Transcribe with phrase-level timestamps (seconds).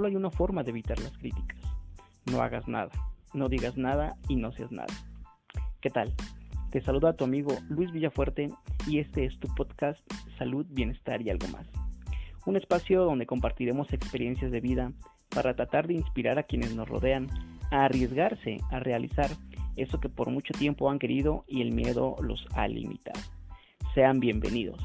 [0.00, 1.58] solo hay una forma de evitar las críticas.
[2.32, 2.90] No hagas nada,
[3.34, 4.94] no digas nada y no seas nada.
[5.82, 6.14] ¿Qué tal?
[6.70, 8.48] Te saluda tu amigo Luis Villafuerte
[8.86, 10.00] y este es tu podcast
[10.38, 11.66] Salud, Bienestar y algo más.
[12.46, 14.90] Un espacio donde compartiremos experiencias de vida
[15.28, 17.26] para tratar de inspirar a quienes nos rodean
[17.70, 19.28] a arriesgarse a realizar
[19.76, 23.20] eso que por mucho tiempo han querido y el miedo los ha limitado.
[23.94, 24.82] Sean bienvenidos.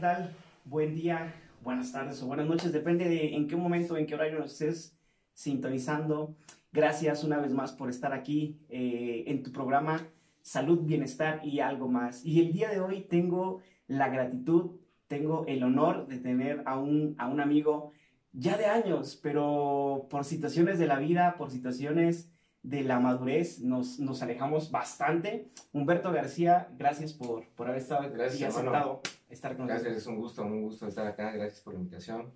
[0.00, 0.34] Tal?
[0.64, 4.38] Buen día, buenas tardes o buenas noches, depende de en qué momento, en qué horario
[4.38, 4.96] nos estés
[5.34, 6.34] sintonizando.
[6.72, 10.06] Gracias una vez más por estar aquí eh, en tu programa
[10.40, 12.24] Salud, Bienestar y algo más.
[12.24, 14.70] Y el día de hoy tengo la gratitud,
[15.06, 17.92] tengo el honor de tener a un, a un amigo
[18.32, 22.30] ya de años, pero por situaciones de la vida, por situaciones
[22.62, 25.50] de la madurez, nos, nos alejamos bastante.
[25.72, 29.84] Humberto García, gracias por, por haber estado gracias, y aceptado estar con nosotros.
[29.84, 31.32] Gracias, es un gusto, un gusto estar acá.
[31.32, 32.32] Gracias por la invitación.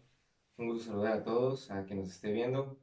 [0.56, 2.78] Un gusto saludar a todos, a quien nos esté viendo.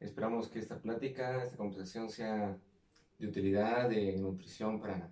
[0.00, 2.58] Esperamos que esta plática, esta conversación sea
[3.18, 5.10] de utilidad, de nutrición para,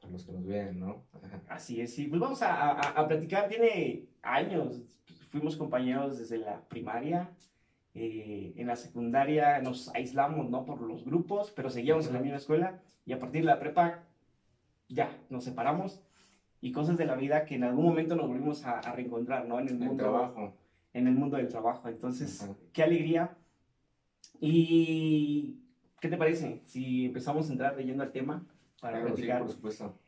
[0.00, 1.04] para los que nos vean, ¿no?
[1.48, 2.06] Así es, sí.
[2.06, 3.48] Pues vamos a, a, a platicar.
[3.48, 4.80] Tiene años,
[5.30, 7.30] fuimos compañeros desde la primaria.
[7.94, 10.64] Eh, en la secundaria nos aislamos, ¿no?
[10.64, 12.80] Por los grupos, pero seguíamos en la misma escuela.
[13.04, 14.04] Y a partir de la prepa,
[14.88, 16.00] ya, nos separamos.
[16.62, 19.60] Y cosas de la vida que en algún momento nos volvimos a, reencontrar, ¿no?
[19.60, 20.56] En el, mundo, trabajo.
[20.94, 21.88] En el mundo del trabajo.
[21.88, 23.36] Entonces, qué alegría.
[24.40, 25.58] ¿Y
[26.00, 28.46] qué te parece si empezamos a entrar leyendo al tema
[28.80, 29.38] para claro, platicar?
[29.38, 29.98] Sí, por supuesto.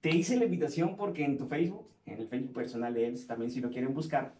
[0.00, 3.50] Te hice la invitación porque en tu Facebook en el Facebook personal de él, también
[3.50, 4.34] si lo quieren buscar,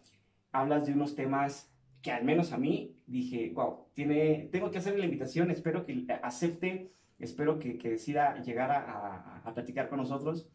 [0.51, 1.71] hablas de unos temas
[2.03, 6.07] que al menos a mí dije, wow, tiene, tengo que hacerle la invitación, espero que
[6.23, 10.49] acepte, espero que, que decida llegar a, a, platicar con nosotros,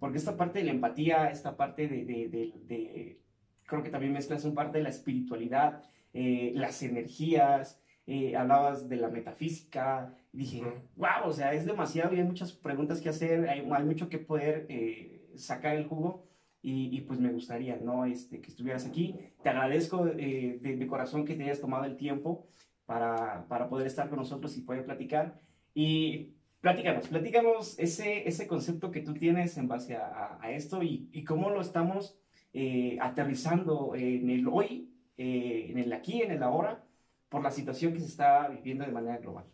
[0.00, 3.20] porque esta parte de la empatía, esta parte de, de, de,
[3.64, 8.96] creo que también mezclas un parte de la espiritualidad, eh, las energías, eh, hablabas de
[8.96, 10.64] la metafísica, dije,
[10.96, 14.18] wow, o sea, es demasiado y hay muchas preguntas que hacer, hay, hay mucho que
[14.18, 16.26] poder eh, sacar el jugo
[16.62, 18.04] y, pues me gustaría, ¿no?
[18.04, 19.14] Este, que estuvieras aquí.
[19.42, 22.48] Te agradezco eh, de, corazón que te hayas tomado el tiempo
[22.84, 25.40] para, para, poder estar con nosotros y poder platicar.
[25.72, 31.08] Y platícanos, platícanos ese, ese concepto que tú tienes en base a, a esto y,
[31.12, 32.18] y, cómo lo estamos
[32.52, 36.84] eh, aterrizando en el hoy, eh, en el aquí, en el ahora,
[37.28, 39.44] por la situación que se está viviendo de manera global.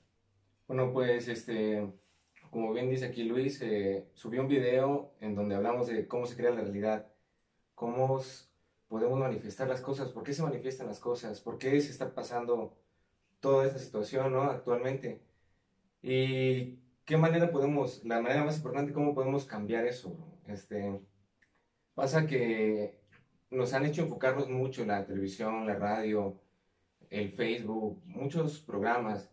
[0.66, 1.86] Bueno, pues este
[2.50, 6.36] como bien dice aquí Luis, eh, subió un video en donde hablamos de cómo se
[6.36, 7.06] crea la realidad,
[7.74, 8.18] cómo
[8.88, 12.74] podemos manifestar las cosas, por qué se manifiestan las cosas, por qué se está pasando
[13.40, 14.42] toda esta situación ¿no?
[14.42, 15.20] actualmente.
[16.02, 20.14] Y qué manera podemos, la manera más importante, cómo podemos cambiar eso.
[20.46, 21.00] Este,
[21.94, 23.00] pasa que
[23.50, 26.40] nos han hecho enfocarnos mucho la televisión, la radio,
[27.10, 29.30] el Facebook, muchos programas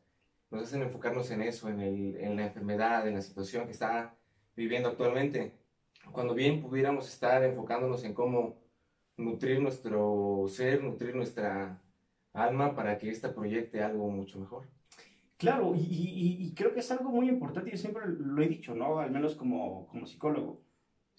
[0.51, 4.15] nos hacen enfocarnos en eso, en, en la enfermedad, en la situación que está
[4.55, 5.57] viviendo actualmente,
[6.11, 8.61] cuando bien pudiéramos estar enfocándonos en cómo
[9.17, 11.81] nutrir nuestro ser, nutrir nuestra
[12.33, 14.67] alma para que ésta proyecte algo mucho mejor.
[15.43, 18.99] Claro, y, creo que es algo muy importante, yo siempre lo he dicho, ¿no?
[18.99, 20.61] Al menos como, como psicólogo.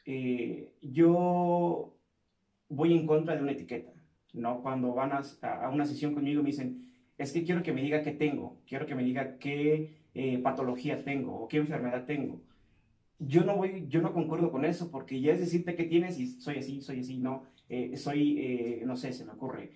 [0.07, 1.95] Eh, yo
[2.71, 3.93] voy en contra de una etiqueta,
[4.33, 4.63] ¿no?
[4.63, 8.03] Cuando van a, a una sesión conmigo me dicen, es que quiero que me diga
[8.03, 12.41] qué tengo, quiero que me diga qué eh, patología tengo o qué enfermedad tengo.
[13.19, 16.29] Yo no voy, yo no concuerdo con eso porque ya es decirte qué tienes y
[16.41, 19.73] soy así, soy así, no, eh, soy, no sé, se me ocurre,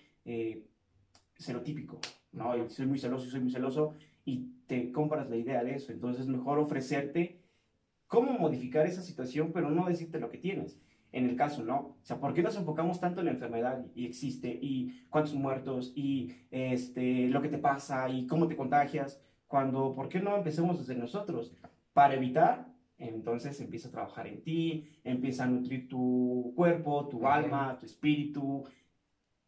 [1.36, 2.00] celotípico,
[2.32, 2.68] ¿no?
[2.70, 3.94] Soy muy celoso soy muy celoso
[4.28, 5.90] y te compras la idea de eso.
[5.90, 7.40] Entonces es mejor ofrecerte
[8.06, 10.78] cómo modificar esa situación, pero no decirte lo que tienes
[11.12, 11.78] en el caso, ¿no?
[11.78, 15.92] O sea, ¿por qué nos enfocamos tanto en la enfermedad y existe y cuántos muertos
[15.96, 19.22] y este, lo que te pasa y cómo te contagias?
[19.46, 21.54] Cuando, ¿por qué no empecemos desde nosotros?
[21.94, 27.78] Para evitar, entonces empieza a trabajar en ti, empieza a nutrir tu cuerpo, tu alma,
[27.78, 28.64] tu espíritu,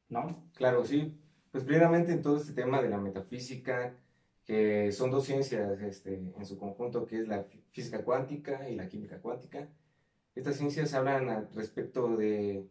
[0.08, 0.50] ¿no?
[0.54, 1.12] Claro, sí.
[1.50, 3.94] Pues primeramente en todo este tema de la metafísica,
[4.44, 8.88] que son dos ciencias este, en su conjunto, que es la física cuántica y la
[8.88, 9.68] química cuántica
[10.34, 12.66] estas ciencias hablan al respecto de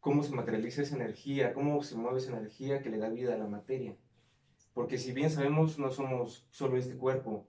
[0.00, 3.38] cómo se materializa esa energía, cómo se mueve esa energía que le da vida a
[3.38, 3.96] la materia.
[4.74, 7.48] Porque si bien sabemos, no somos solo este cuerpo.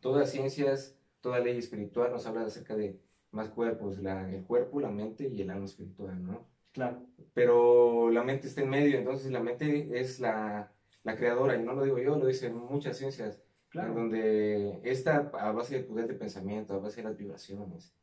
[0.00, 4.80] Todas las ciencias, toda ley espiritual nos habla acerca de más cuerpos, la, el cuerpo,
[4.80, 6.46] la mente y el alma espiritual, ¿no?
[6.72, 7.04] Claro.
[7.34, 10.72] Pero la mente está en medio, entonces la mente es la,
[11.04, 13.90] la creadora, y no lo digo yo, lo dicen muchas ciencias, claro.
[13.90, 17.94] en donde está a base del poder de pensamiento, a base de las vibraciones,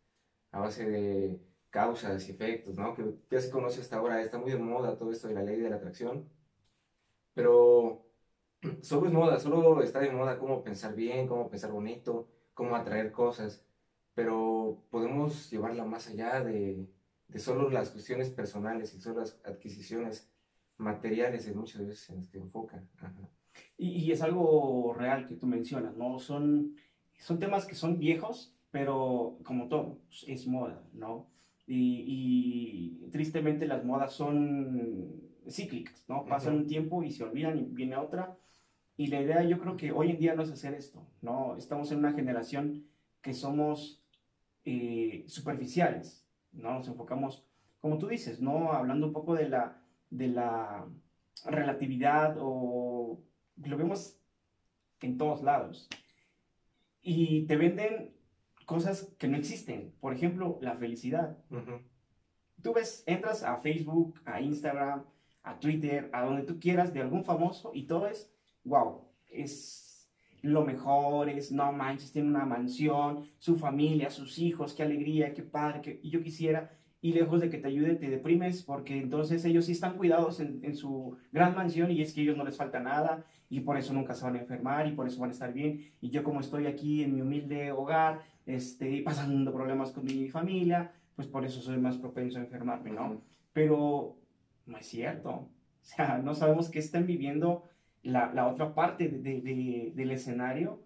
[0.51, 2.94] a base de causas y efectos, ¿no?
[2.95, 5.59] Que ya se conoce hasta ahora, está muy de moda todo esto de la ley
[5.59, 6.30] de la atracción,
[7.33, 8.06] pero
[8.81, 13.12] solo es moda, solo está de moda cómo pensar bien, cómo pensar bonito, cómo atraer
[13.12, 13.65] cosas,
[14.13, 16.88] pero podemos llevarla más allá de,
[17.30, 20.30] de solo las cuestiones personales y solo las adquisiciones
[20.81, 22.89] materiales en muchas veces en las que enfocan.
[23.77, 26.19] Y, y, es algo real que tú mencionas, ¿no?
[26.19, 26.75] Son,
[27.19, 31.27] son temas que son viejos, pero como todo, es moda, ¿no?
[31.67, 32.03] Y,
[33.05, 36.25] y tristemente las modas son cíclicas, ¿no?
[36.25, 38.37] Pasan un tiempo y se olvidan y viene otra.
[38.97, 41.55] Y la idea yo creo que hoy en día no es hacer esto, ¿no?
[41.57, 42.85] Estamos en una generación
[43.21, 44.03] que somos
[44.65, 46.73] eh, superficiales, ¿no?
[46.73, 47.45] Nos enfocamos,
[47.79, 48.73] como tú dices, ¿no?
[48.73, 49.80] Hablando un poco de la,
[50.11, 50.85] de la
[51.45, 53.19] relatividad o
[53.55, 54.19] lo vemos
[54.99, 55.89] en todos lados.
[57.01, 58.13] Y te venden
[58.65, 59.93] cosas que no existen.
[59.99, 61.37] Por ejemplo, la felicidad.
[62.61, 65.03] Tú ves, entras a Facebook, a Instagram,
[65.43, 68.31] a Twitter, a donde tú quieras, de algún famoso, y todo es,
[68.63, 70.07] wow, es
[70.41, 75.43] lo mejor, es, no manches, tiene una mansión, su familia, sus hijos, qué alegría, qué
[75.43, 76.71] padre, que, yo quisiera,
[77.01, 80.59] y lejos de que te ayude, te deprimes, porque entonces ellos sí están cuidados en,
[80.63, 83.77] en, su gran mansión y es que a ellos no les falta nada y por
[83.77, 85.92] eso nunca se van a enfermar y por eso van a estar bien.
[86.00, 90.92] Y yo como estoy aquí en mi humilde hogar, este, pasando problemas con mi familia,
[91.15, 93.21] pues por eso soy más propenso a enfermarme, ¿no?
[93.51, 94.18] Pero
[94.68, 95.30] no es cierto.
[95.31, 95.50] O
[95.81, 97.63] sea, no sabemos qué están viviendo
[98.03, 100.80] la, la otra parte de, de, del escenario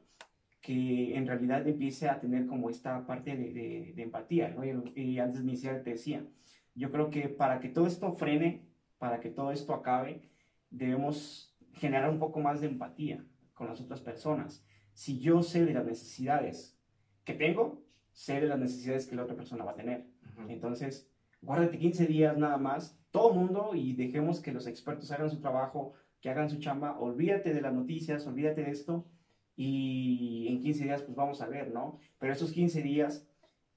[0.65, 4.65] que en realidad empiece a tener como esta parte de, de empatía, ¿no?
[4.65, 6.25] Y, y, antes de iniciar te decía,
[6.73, 8.65] yo creo que para que todo esto frene,
[8.97, 10.27] para que todo esto acabe,
[10.71, 13.23] debemos generar un poco más de empatía
[13.53, 14.65] con las otras personas.
[14.93, 16.79] Si yo sé de las necesidades
[17.23, 20.07] que tengo, sé de las necesidades que la otra persona va a tener.
[20.47, 21.11] Entonces,
[21.43, 25.93] guárdate 15 días nada más, todo mundo, y dejemos que los expertos hagan su trabajo,
[26.21, 29.05] que hagan su chamba, olvídate de las noticias, olvídate de esto,
[29.55, 31.99] y en 15 días pues vamos a ver, ¿no?
[32.19, 33.27] Pero esos 15 días,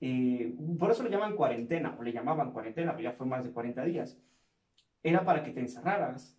[0.00, 3.50] eh, por eso le llaman cuarentena, o le llamaban cuarentena, pero ya fue más de
[3.50, 4.18] 40 días,
[5.02, 6.36] era para que te encerraras.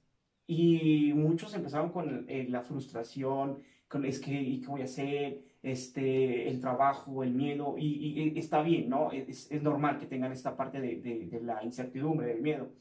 [0.47, 5.41] Y muchos empezaron con eh, la frustración, con es que, ¿y qué voy a hacer?
[5.61, 9.11] Este, el trabajo, el miedo, y, está bien, ¿no?
[9.11, 12.71] Es, es, normal que tengan esta parte de, de, de la incertidumbre, del miedo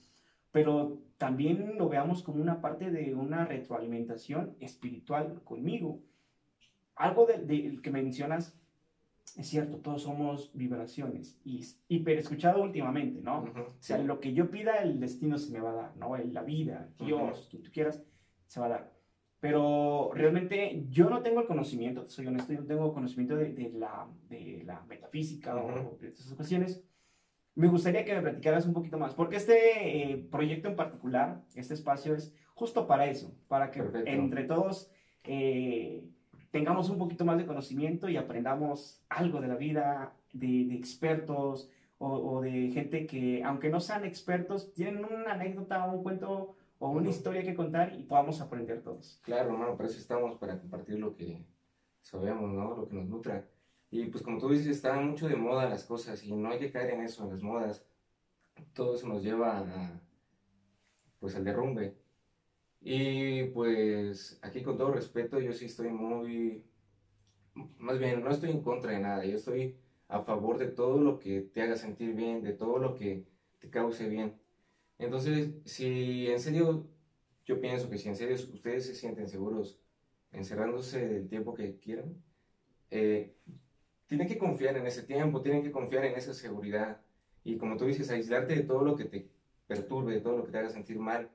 [0.52, 6.00] pero también lo veamos como una parte de una retroalimentación espiritual conmigo.
[6.98, 8.58] Algo del de, que mencionas
[9.36, 13.42] es cierto, todos somos vibraciones y hiper escuchado últimamente, ¿no?
[13.42, 14.04] Uh -huh, o sea, sí.
[14.04, 16.16] lo que yo pida, el destino se me va a dar, ¿no?
[16.16, 17.50] La vida, Dios, uh -huh.
[17.50, 18.02] quien tú quieras,
[18.46, 18.92] se va a dar.
[19.38, 23.70] Pero realmente yo no tengo el conocimiento, soy honesto, yo no tengo conocimiento de, de
[23.70, 25.94] la, de la metafísica uh -huh.
[25.94, 26.82] o de esas cuestiones
[27.58, 31.74] me gustaría que me platicaras un poquito más, porque este eh, proyecto en particular, este
[31.74, 34.08] espacio es justo para eso, para que Perfecto.
[34.08, 34.92] entre todos
[35.24, 36.04] eh,
[36.50, 41.70] tengamos un poquito más de conocimiento y aprendamos algo de la vida, de, de expertos
[41.98, 46.90] o, o, de gente que, aunque no sean expertos, tienen una anécdota, un cuento o
[46.90, 49.20] una historia que contar y podamos aprender todos.
[49.24, 51.44] Claro, hermano, para eso estamos, para compartir lo que
[52.00, 52.76] sabemos, ¿no?
[52.76, 53.48] Lo que nos nutra.
[53.90, 56.70] Y pues como tú dices, están mucho de moda las cosas y no hay que
[56.70, 57.84] caer en eso, en las modas.
[58.74, 60.00] Todo eso nos lleva a,
[61.18, 61.96] pues al derrumbe.
[62.80, 66.64] Y pues aquí con todo respeto, yo sí estoy muy,
[67.78, 69.76] más bien, no estoy en contra de nada, yo estoy
[70.08, 73.24] a favor de todo lo que te haga sentir bien, de todo lo que
[73.58, 74.38] te cause bien.
[74.98, 76.88] Entonces, si en serio,
[77.46, 79.78] yo pienso que si en serio ustedes se sienten seguros
[80.32, 82.16] encerrándose el tiempo que quieran,
[82.90, 83.34] eh,
[84.06, 87.00] tienen que confiar en ese tiempo, tienen que confiar en esa seguridad.
[87.44, 89.28] Y como tú dices, aislarte de todo lo que te
[89.66, 91.30] perturbe, de todo lo que te haga sentir mal.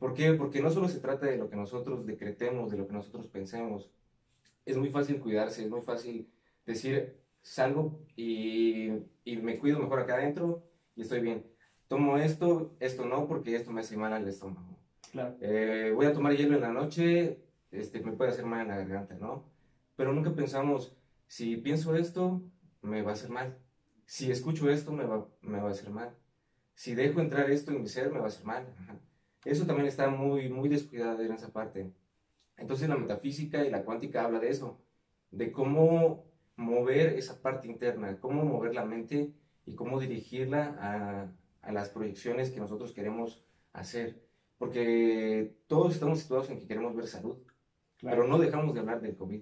[0.00, 0.32] ¿Por qué?
[0.32, 3.90] Porque no solo se trata de lo que nosotros decretemos, de lo que nosotros pensemos.
[4.64, 6.26] Es muy fácil cuidarse, es muy fácil
[6.64, 8.88] decir, salgo y,
[9.24, 10.64] y me cuido mejor acá adentro
[10.96, 11.46] y estoy bien.
[11.86, 14.78] Tomo esto, esto no, porque esto me hace mal al estómago.
[15.12, 15.36] Claro.
[15.42, 18.76] Eh, voy a tomar hielo en la noche, este, me puede hacer mal en la
[18.76, 19.44] garganta, ¿no?
[19.96, 22.42] Pero nunca pensamos, si pienso esto,
[22.80, 23.58] me va a hacer mal.
[24.06, 26.16] Si escucho esto, me va, me va a hacer mal.
[26.74, 28.66] Si dejo entrar esto en mi ser, me va a hacer mal.
[28.78, 28.98] Ajá.
[29.44, 31.90] Eso también está muy, muy descuidado en esa parte.
[32.56, 34.78] Entonces la metafísica y la cuántica habla de eso,
[35.30, 36.24] de cómo
[36.56, 39.32] mover esa parte interna, cómo mover la mente
[39.64, 41.32] y cómo dirigirla a,
[41.68, 43.42] a las proyecciones que nosotros queremos
[43.72, 44.20] hacer.
[44.58, 47.38] Porque todos estamos situados en que queremos ver salud,
[47.98, 48.16] claro.
[48.18, 49.40] pero no dejamos de hablar del COVID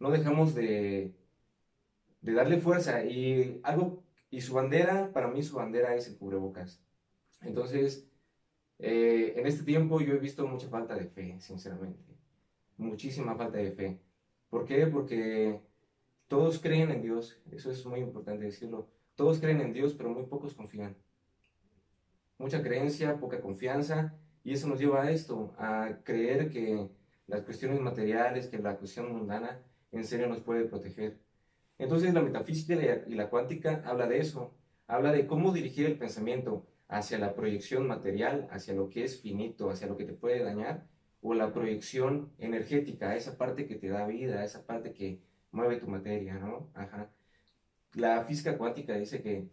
[0.00, 1.14] no dejamos de,
[2.22, 3.04] de darle fuerza.
[3.04, 6.82] Y algo Y su bandera, para mí su bandera es el cubrebocas.
[7.42, 8.08] Entonces,
[8.82, 12.16] eh, en este tiempo yo he visto mucha falta de fe, sinceramente.
[12.78, 14.00] Muchísima falta de fe.
[14.48, 14.86] ¿Por qué?
[14.86, 15.60] Porque
[16.28, 18.88] todos creen en Dios, eso es muy importante decirlo.
[19.16, 20.96] Todos creen en Dios, pero muy pocos confían.
[22.38, 26.88] Mucha creencia, poca confianza, y eso nos lleva a esto, a creer que
[27.26, 31.20] las cuestiones materiales, que la cuestión mundana, en serio nos puede proteger.
[31.78, 32.74] Entonces la metafísica
[33.06, 34.54] y la cuántica habla de eso,
[34.86, 39.70] habla de cómo dirigir el pensamiento hacia la proyección material, hacia lo que es finito,
[39.70, 40.86] hacia lo que te puede dañar,
[41.22, 45.20] o la proyección energética, esa parte que te da vida, esa parte que
[45.52, 46.68] mueve tu materia, ¿no?
[46.74, 47.10] Ajá.
[47.94, 49.48] La física cuántica dice que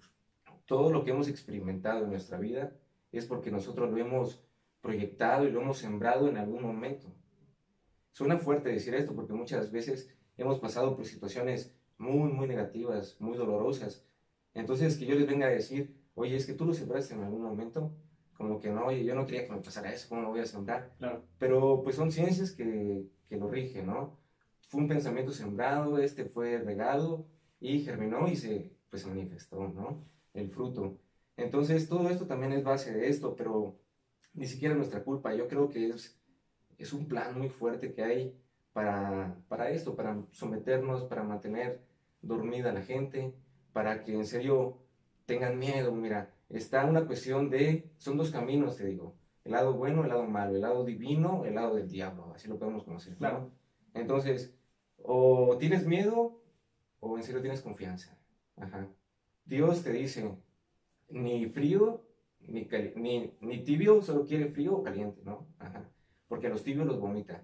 [0.65, 2.75] todo lo que hemos experimentado en nuestra vida
[3.11, 4.43] es porque nosotros lo hemos
[4.81, 7.07] proyectado y lo hemos sembrado en algún momento.
[8.11, 13.37] Suena fuerte decir esto porque muchas veces hemos pasado por situaciones muy, muy negativas, muy
[13.37, 14.05] dolorosas.
[14.55, 17.43] Entonces, que yo les venga a decir, oye, es que tú lo sembraste en algún
[17.43, 17.91] momento,
[18.33, 20.45] como que no, oye, yo no quería que me pasara eso, ¿cómo lo voy a
[20.45, 20.93] sembrar?
[20.97, 21.23] Claro.
[21.37, 24.19] Pero pues son ciencias que, que lo rigen, ¿no?
[24.67, 27.25] Fue un pensamiento sembrado, este fue regado
[27.59, 30.03] y germinó y se, pues, manifestó, ¿no?
[30.33, 30.97] El fruto.
[31.37, 33.79] Entonces, todo esto también es base de esto, pero
[34.33, 35.33] ni siquiera es nuestra culpa.
[35.33, 36.17] Yo creo que es
[36.77, 38.37] es un plan muy fuerte que hay
[38.73, 41.81] para, para esto, para someternos, para mantener
[42.21, 43.33] dormida a la gente,
[43.73, 44.77] para que en serio
[45.27, 45.91] tengan miedo.
[45.91, 49.15] Mira, está una cuestión de, son dos caminos, te digo,
[49.45, 52.57] el lado bueno, el lado malo, el lado divino, el lado del diablo, así lo
[52.57, 53.15] podemos conocer.
[53.17, 53.51] Claro.
[53.93, 54.55] Entonces,
[55.03, 56.41] o tienes miedo
[56.99, 58.17] o en serio tienes confianza.
[58.55, 58.87] Ajá.
[59.45, 60.35] Dios te dice,
[61.09, 62.01] ni frío,
[62.39, 65.45] ni, ni, ni tibio, solo quiere frío o caliente, ¿no?
[65.59, 65.87] Ajá
[66.27, 67.43] porque a los tibios los vomita.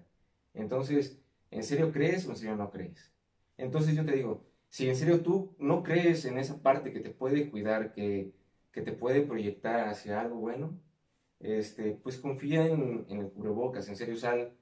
[0.52, 3.12] Entonces, ¿en serio crees o en serio no crees?
[3.56, 7.10] Entonces yo te digo, si en serio tú no crees en esa parte que te
[7.10, 8.32] puede cuidar, que,
[8.72, 10.76] que te puede proyectar hacia algo bueno,
[11.38, 14.52] este, pues confía en, en el cubrebocas, en serio sal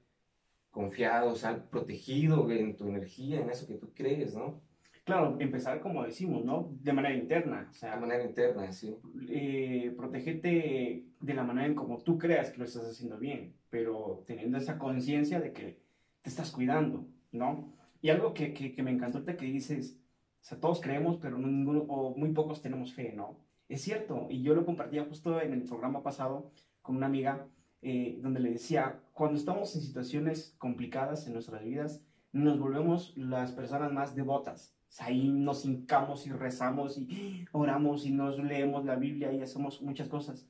[0.69, 4.61] confiado, sal protegido en tu energía, en eso que tú crees, ¿no?
[5.03, 6.77] Claro, empezar como decimos, ¿no?
[6.79, 7.67] De manera interna.
[7.71, 8.95] O sea, de manera interna, sí.
[9.29, 14.23] Eh, protegerte de la manera en como tú creas que lo estás haciendo bien, pero
[14.27, 15.79] teniendo esa conciencia de que
[16.21, 17.73] te estás cuidando, ¿no?
[18.03, 20.02] Y algo que, que, me encantó ahorita que dices,
[20.43, 23.39] o sea, todos creemos, pero ninguno, o muy pocos tenemos fe, ¿no?
[23.69, 27.47] Es cierto, y yo lo compartía justo en el programa pasado con una amiga,
[27.81, 33.53] eh, donde le decía, cuando estamos en situaciones complicadas en nuestras vidas, nos volvemos las
[33.53, 39.31] personas más devotas, ahí nos hincamos y rezamos y oramos y nos leemos la Biblia
[39.31, 40.45] y hacemos muchas cosas.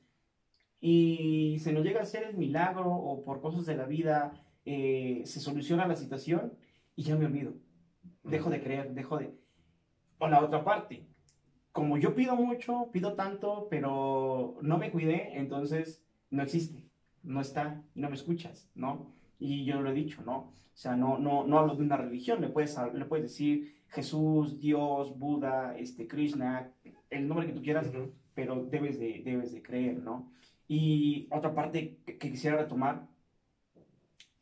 [0.80, 5.22] Y se nos llega a hacer el milagro o por cosas de la vida eh,
[5.24, 6.54] se soluciona la situación
[6.96, 7.54] y ya me olvido.
[8.24, 9.43] Dejo de creer, dejo de...
[10.24, 11.04] O la otra parte,
[11.70, 16.88] como yo pido mucho, pido tanto, pero no me cuidé, entonces no existe,
[17.22, 19.12] no está, no me escuchas, ¿no?
[19.38, 20.36] Y yo lo he dicho, ¿no?
[20.36, 24.58] O sea, no, no, no hablo de una religión, le puedes, le puedes decir Jesús,
[24.58, 26.72] Dios, Buda, este, Krishna,
[27.10, 27.92] el nombre que tú quieras,
[28.34, 30.32] pero debes de, debes de creer, ¿no?
[30.66, 33.06] Y otra parte que, quisiera retomar,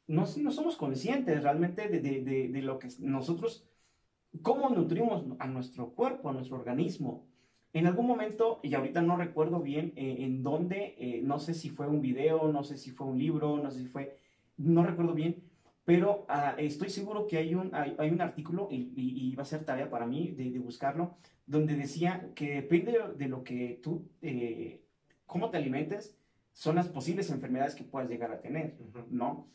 [0.06, 3.66] no, no, somos conscientes realmente de, de, de, lo que nosotros,
[4.40, 7.26] cómo nutrimos a nuestro cuerpo, a nuestro organismo.
[7.74, 11.70] En algún momento, y ahorita no recuerdo bien eh, en dónde, eh, no sé si
[11.70, 14.18] fue un video, no sé si fue un libro, no sé si fue,
[14.58, 15.42] no recuerdo bien,
[15.84, 19.90] pero ah, estoy seguro que hay un, hay, un artículo, y, va a ser tarea
[19.90, 24.82] para mí de, buscarlo, donde decía que depende de lo que tú, eh,
[25.26, 26.16] cómo te alimentes,
[26.52, 28.76] son las posibles enfermedades que puedas llegar a tener,
[29.10, 29.48] ¿no?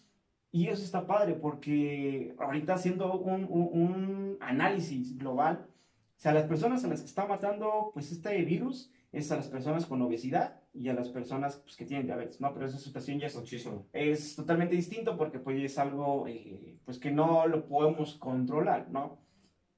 [0.52, 5.68] Y eso está padre porque ahorita haciendo un, un, análisis global,
[6.16, 9.48] o sea, las personas a las que está matando pues este virus es a las
[9.48, 12.54] personas con obesidad, y a las personas pues, que tienen diabetes, ¿no?
[12.54, 13.88] Pero esa situación ya es, Muchísimo.
[13.94, 19.20] es totalmente distinto porque pues es algo eh, pues que no lo podemos controlar, ¿no?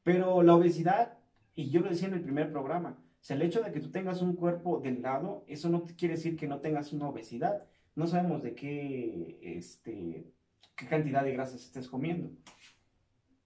[0.04, 1.18] Pero la obesidad,
[1.56, 3.92] y yo lo decía en el primer programa, o sea, el hecho de que tú
[3.92, 7.66] tengas un cuerpo delgado, eso no quiere decir que no tengas una obesidad.
[7.96, 10.32] No sabemos de qué, este,
[10.76, 12.32] qué cantidad de grasas estés comiendo.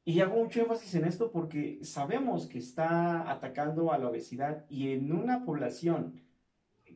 [0.06, 4.90] Y hago mucho énfasis en esto porque sabemos que está atacando a la obesidad y
[4.90, 6.22] en una población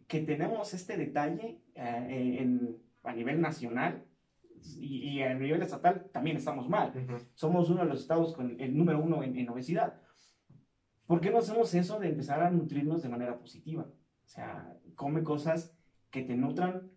[0.08, 2.60] que tenemos este detalle eh,
[3.04, 4.06] a nivel nacional
[4.76, 6.92] y, a nivel estatal también estamos mal.
[7.34, 10.02] Somos uno de los estados con el número uno en, obesidad.
[11.06, 13.84] ¿Por qué no hacemos eso de empezar a nutrirnos de manera positiva?
[13.84, 15.74] O sea, come cosas
[16.12, 16.92] que te nutran,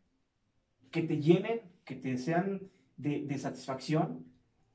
[0.90, 4.26] que te llenen, que te sean de, de satisfacción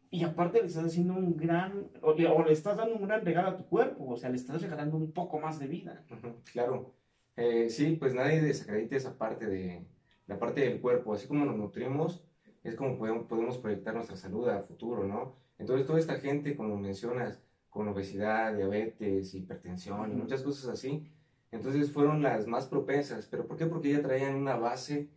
[0.10, 3.58] Y aparte le estás haciendo un gran, o le, estás dando un gran regalo a
[3.58, 6.06] tu cuerpo, o sea, le estás regalando un poco más de vida.
[6.52, 6.96] claro.
[7.38, 9.86] Eh, sí, pues nadie desacredita esa parte de
[10.28, 12.24] la parte del cuerpo, así como nos nutrimos,
[12.64, 15.36] es como podemos, podemos proyectar nuestra salud a futuro, ¿no?
[15.58, 21.12] Entonces toda esta gente, como mencionas, con obesidad, diabetes, hipertensión y muchas cosas así,
[21.52, 23.28] entonces fueron las más propensas.
[23.28, 23.66] ¿Pero por qué?
[23.66, 25.10] Porque ya traían una base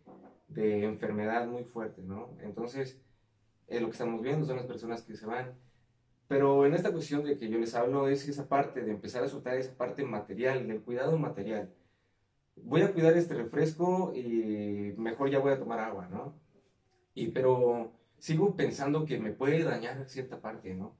[0.49, 2.29] de enfermedad muy fuerte, ¿no?
[2.41, 2.99] Entonces,
[3.69, 5.53] lo que estamos viendo son las personas que se van.
[6.27, 9.27] Pero en esta cuestión de que yo les hablo es esa parte de empezar a
[9.27, 11.73] soltar esa parte material, del cuidado material.
[12.55, 16.35] Voy a cuidar este refresco y mejor ya voy a tomar agua, ¿no?
[17.15, 20.95] Y pero sigo pensando que me puede dañar cierta parte, ¿no?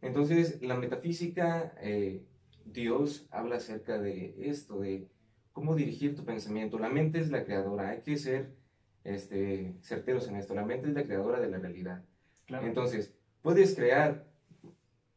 [0.00, 2.24] Entonces, la metafísica, eh,
[2.64, 5.08] Dios habla acerca de esto, de
[5.52, 6.78] cómo dirigir tu pensamiento.
[6.78, 8.61] La mente es la creadora, hay que ser
[9.04, 10.54] este, certeros en esto.
[10.54, 12.04] La mente es la creadora de la realidad.
[12.48, 14.26] Entonces, puedes crear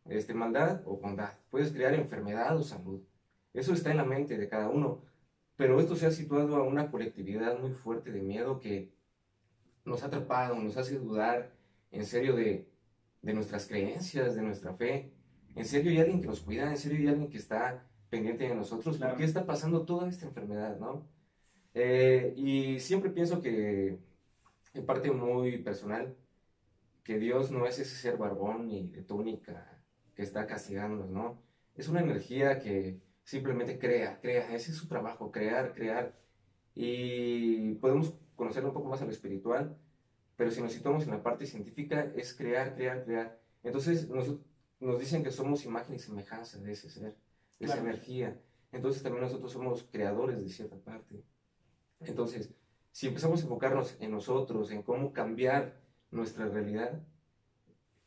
[0.05, 3.01] este, maldad o bondad, puedes crear enfermedad o salud.
[3.53, 5.01] Eso está en la mente de cada uno.
[5.55, 8.93] Pero esto se ha situado a una colectividad muy fuerte de miedo que
[9.85, 11.51] nos ha atrapado, nos hace dudar
[11.91, 12.67] en serio de,
[13.21, 15.13] de nuestras creencias, de nuestra fe.
[15.55, 18.55] En serio hay alguien que nos cuida, en serio hay alguien que está pendiente de
[18.55, 18.97] nosotros.
[18.97, 21.07] ¿Por qué está pasando toda esta enfermedad, no?
[21.75, 23.99] Eh, y siempre pienso que,
[24.73, 26.15] en parte muy personal,
[27.03, 29.77] que Dios no es ese ser barbón ni de túnica
[30.15, 31.43] que está castigándonos, ¿no?
[31.75, 36.17] Es una energía que simplemente crea, crea, ese es su trabajo, crear, crear.
[36.73, 39.77] Y podemos conocer un poco más a lo espiritual,
[40.37, 43.37] pero si nos situamos en la parte científica, es crear, crear, crear.
[43.63, 44.37] Entonces nos,
[44.79, 47.17] nos dicen que somos imagen y semejanza de ese ser,
[47.59, 48.39] de esa energía.
[48.71, 51.21] Entonces también nosotros somos creadores de cierta parte.
[51.99, 52.53] Entonces,
[52.91, 55.79] si empezamos a enfocarnos en nosotros, en cómo cambiar
[56.11, 57.01] nuestra realidad,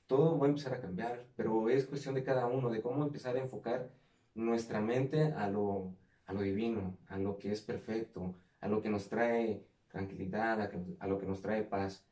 [0.06, 3.36] todo va a empezar a cambiar, pero es cuestión de cada uno, de cómo empezar
[3.36, 3.90] a enfocar
[4.34, 8.88] nuestra mente a lo, a lo divino, a lo que es perfecto, a lo que
[8.88, 10.60] nos trae tranquilidad,
[11.00, 12.04] a, lo que nos trae paz.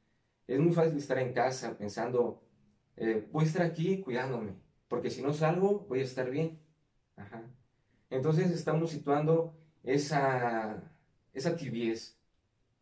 [0.47, 2.43] Es muy fácil estar en casa pensando,
[2.97, 4.55] eh, voy a estar aquí cuidándome,
[4.89, 6.59] porque si no salgo voy a estar bien.
[8.11, 10.83] Entonces estamos situando esa,
[11.37, 12.19] esa tibiez,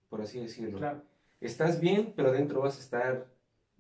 [0.09, 0.79] por así decirlo.
[0.79, 1.03] Claro.
[1.41, 3.27] Estás bien, pero adentro vas a estar,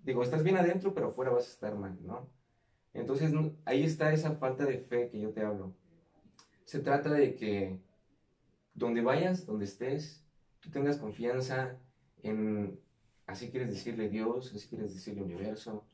[0.03, 2.29] digo, estás bien adentro, pero afuera vas a estar mal, ¿no?
[2.93, 3.33] Entonces
[3.65, 5.73] ahí está esa falta de fe que yo te hablo.
[6.65, 7.79] Se trata de que
[8.75, 10.25] donde vayas, donde estés,
[10.61, 11.79] tú tengas confianza
[12.23, 12.81] en,
[13.27, 15.87] así quieres decirle Dios, así quieres decirle universo,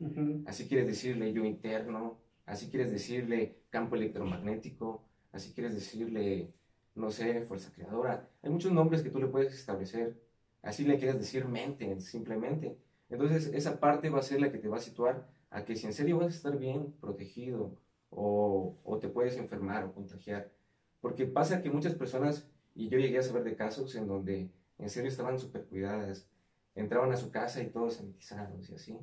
[0.47, 6.55] así quieres decirle yo interno, así quieres decirle campo electromagnético, así quieres decirle
[7.01, 8.29] no sé, fuerza creadora.
[8.43, 10.21] Hay muchos nombres que tú le puedes establecer.
[10.63, 12.77] Así le quieres decir mente, simplemente.
[13.09, 15.87] Entonces, esa parte va a ser la que te va a situar a que si
[15.87, 17.77] en serio vas a estar bien protegido
[18.11, 20.53] o, o te puedes enfermar o contagiar.
[21.01, 24.91] Porque pasa que muchas personas, y yo llegué a saber de casos en donde en
[24.91, 26.29] serio estaban súper cuidadas,
[26.75, 28.99] entraban a su casa y todos sanitizados y así.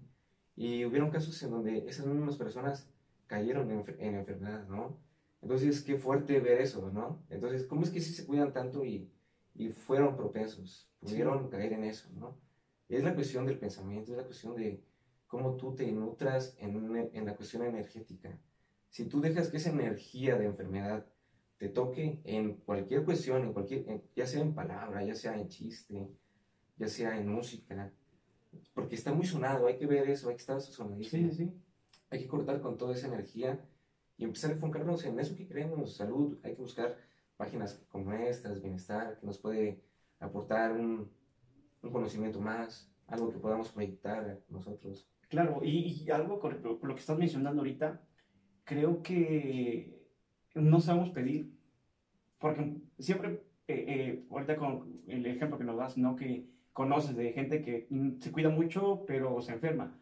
[0.56, 2.90] Y hubieron casos en donde esas mismas personas
[3.28, 4.98] cayeron en, en ¿no?
[5.42, 7.24] Entonces, qué fuerte ver eso, ¿no?
[7.30, 9.12] Entonces, ¿cómo es que sí se cuidan tanto y,
[9.54, 10.90] y fueron propensos?
[11.00, 12.40] Pudieron caer en eso, ¿no?
[12.90, 14.84] Es la cuestión del pensamiento, es la cuestión de
[15.28, 18.40] cómo tú te nutras en, en la cuestión energética.
[18.90, 21.06] Si tú dejas que esa energía de enfermedad
[21.58, 26.10] te toque en cualquier cuestión, en cualquier, ya sea en palabra, ya sea en chiste,
[26.78, 27.94] ya sea en música,
[28.74, 31.32] porque está muy sonado, hay que ver eso, hay que estar sonadísimo.
[31.32, 31.52] Sí, sí.
[32.10, 33.60] Hay que cortar con toda esa energía
[34.18, 36.38] y empezar a enfocarnos en eso que creemos, salud.
[36.44, 36.98] Hay que buscar
[37.38, 39.82] páginas como estas, bienestar, que nos puede
[40.20, 41.10] aportar un,
[41.82, 45.08] un conocimiento más, algo que podamos proyectar nosotros.
[45.30, 48.02] Claro, y, algo con lo, que estás mencionando ahorita,
[48.64, 50.02] creo que
[50.56, 51.54] no sabemos pedir,
[52.40, 56.16] porque siempre, eh, eh, ahorita con el ejemplo que nos das, ¿no?
[56.16, 57.88] Que conoces de gente que
[58.20, 60.00] se cuida mucho, pero se enferma.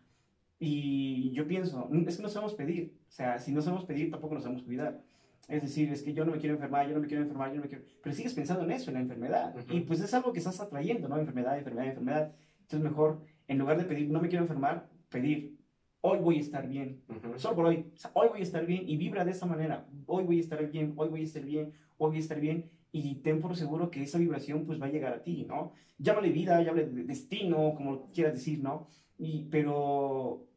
[0.60, 2.94] Y yo pienso, es que no sabemos pedir.
[3.08, 5.02] O sea, si no sabemos pedir, tampoco nos sabemos cuidar.
[5.48, 7.58] Es decir, es que yo no me quiero enfermar, yo no me quiero enfermar, yo
[7.58, 7.84] no me quiero...
[8.02, 9.56] Pero sigues pensando en eso, en la enfermedad.
[9.70, 11.18] Y pues es algo que estás atrayendo, ¿no?
[11.18, 12.36] Enfermedad, enfermedad, enfermedad.
[12.62, 15.56] Entonces mejor, en lugar de pedir, no me quiero enfermar, pedir,
[16.02, 17.04] hoy voy a estar bien.
[17.38, 17.92] Solo por hoy.
[18.14, 19.88] hoy voy a estar bien y vibra de esa manera.
[20.08, 22.72] Hoy voy a estar bien, hoy voy a estar bien, hoy voy a estar bien.
[22.92, 25.74] Y ten por seguro que esa vibración pues va a llegar a ti, ¿no?
[25.98, 28.88] Llámale vida, llámale destino, como quieras decir, ¿no?
[29.18, 30.48] Y, pero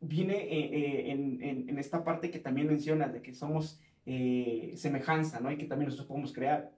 [0.00, 5.40] viene eh, eh, en, en, esta parte que también mencionas, de que somos eh, semejanza,
[5.40, 5.52] ¿no?
[5.52, 6.72] Y que también nosotros podemos crear.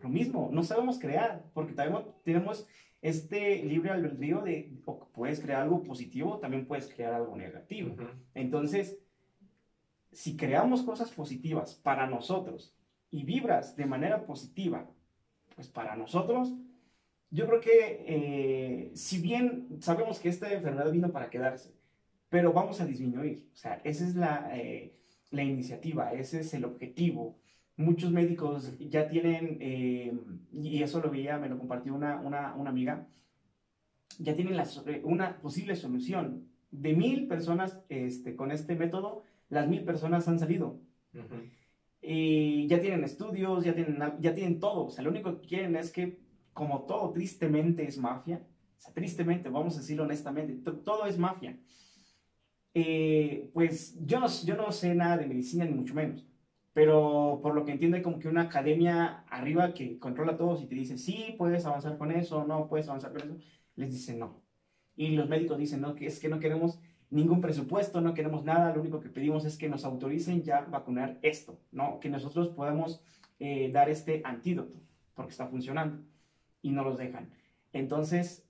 [0.00, 2.66] Lo mismo, no sabemos crear, porque tenemos, tenemos
[3.02, 4.72] este libre albedrío de
[5.12, 7.96] puedes crear algo positivo, también puedes crear algo negativo.
[8.34, 8.98] Entonces,
[10.12, 12.74] si creamos cosas positivas para nosotros
[13.10, 14.88] y vibras de manera positiva,
[15.54, 16.54] pues para nosotros,
[17.30, 21.74] yo creo que eh, si bien sabemos que esta enfermedad vino para quedarse,
[22.28, 23.48] pero vamos a disminuir.
[23.52, 24.94] O sea, esa es la, eh,
[25.30, 27.38] la iniciativa, ese es el objetivo.
[27.76, 30.12] Muchos médicos ya tienen, eh,
[30.52, 33.06] y eso lo veía, me lo compartió una, una, una amiga,
[34.18, 34.66] ya tienen la,
[35.04, 36.48] una posible solución.
[36.70, 40.80] De mil personas este, con este método, las mil personas han salido.
[42.02, 44.86] Y ya tienen estudios, ya tienen, ya tienen todo.
[44.86, 46.18] O sea, lo único que quieren es que,
[46.58, 48.42] como todo tristemente es mafia,
[48.76, 51.56] o sea, tristemente, vamos a decirlo honestamente, todo es mafia.
[52.74, 56.26] Eh, pues yo no, yo no sé nada de medicina, ni mucho menos.
[56.72, 60.60] Pero por lo que entiendo, hay como que una academia arriba que controla a todos
[60.60, 63.36] y te dice, sí, puedes avanzar con eso, no puedes avanzar con eso.
[63.76, 64.42] Les dice no.
[64.96, 68.74] Y los médicos dicen, no, que es que no queremos ningún presupuesto, no queremos nada,
[68.74, 72.00] lo único que pedimos es que nos autoricen ya vacunar esto, ¿no?
[72.00, 73.00] Que nosotros podamos
[73.38, 74.76] eh, dar este antídoto,
[75.14, 76.02] porque está funcionando,
[76.62, 77.30] y no los dejan.
[77.72, 78.46] Entonces,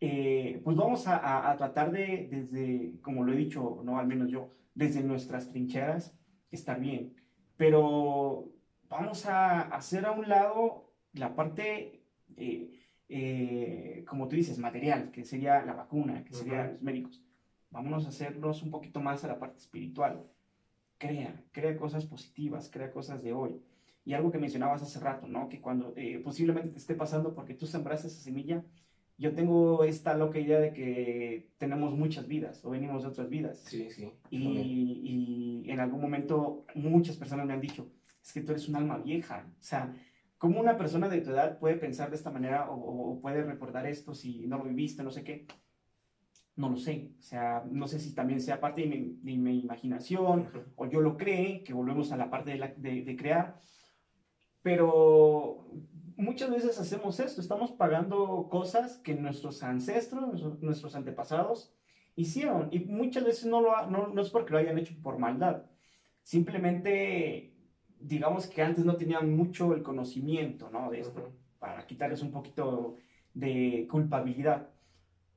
[0.00, 4.50] eh, pues vamos a, tratar de, desde, como lo he dicho, no al menos yo,
[4.74, 6.16] desde nuestras trincheras,
[6.50, 7.14] estar bien.
[7.56, 8.50] Pero
[8.88, 12.02] vamos a hacer a un lado la parte,
[12.36, 17.24] eh, como tú dices, material, que sería la vacuna, que serían los médicos
[17.70, 20.24] Vámonos a hacernos un poquito más a la parte espiritual.
[20.96, 23.62] Crea, crea cosas positivas, crea cosas de hoy.
[24.08, 25.50] Y algo que mencionabas hace rato, ¿no?
[25.50, 28.64] Que cuando eh, posiblemente te esté pasando porque tú sembraste esa semilla,
[29.18, 33.58] yo tengo esta loca idea de que tenemos muchas vidas o venimos de otras vidas.
[33.58, 34.10] Sí, sí.
[34.30, 37.90] Y, y, en algún momento muchas personas me han dicho,
[38.22, 39.44] es que tú eres un alma vieja.
[39.46, 39.92] O sea,
[40.38, 43.86] ¿cómo una persona de tu edad puede pensar de esta manera o, o puede recordar
[43.86, 45.46] esto si no lo viviste, no sé qué?
[46.58, 47.12] no lo sé.
[47.18, 48.88] O sea, no sé si también sea parte de
[49.22, 53.58] mi, imaginación o yo lo cree, que volvemos a la parte de, crear.
[54.62, 55.66] Pero
[56.16, 61.72] muchas veces hacemos esto, estamos pagando cosas que nuestros ancestros, nuestros antepasados
[62.16, 62.68] hicieron.
[62.72, 65.62] Y muchas veces no, lo, no, es porque lo hayan hecho por maldad.
[66.22, 67.54] Simplemente,
[68.00, 70.90] digamos que antes no tenían mucho el conocimiento ¿no?
[70.90, 72.96] de esto, para quitarles un poquito
[73.32, 74.68] de culpabilidad.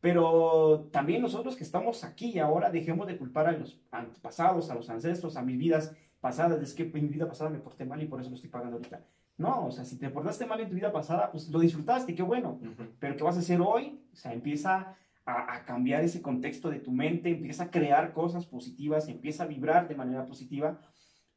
[0.01, 4.75] Pero también nosotros que estamos aquí y ahora dejemos de culpar a los antepasados, a
[4.75, 6.61] los ancestros, a mis vidas pasadas.
[6.61, 8.77] Es que en mi vida pasada me porté mal y por eso lo estoy pagando
[8.77, 9.03] ahorita.
[9.37, 12.23] No, o sea, si te portaste mal en tu vida pasada, pues lo disfrutaste, qué
[12.23, 12.59] bueno.
[12.99, 13.99] Pero ¿qué vas a hacer hoy?
[14.13, 19.07] O sea, empieza a, cambiar ese contexto de tu mente, empieza a crear cosas positivas,
[19.07, 20.79] empieza a vibrar de manera positiva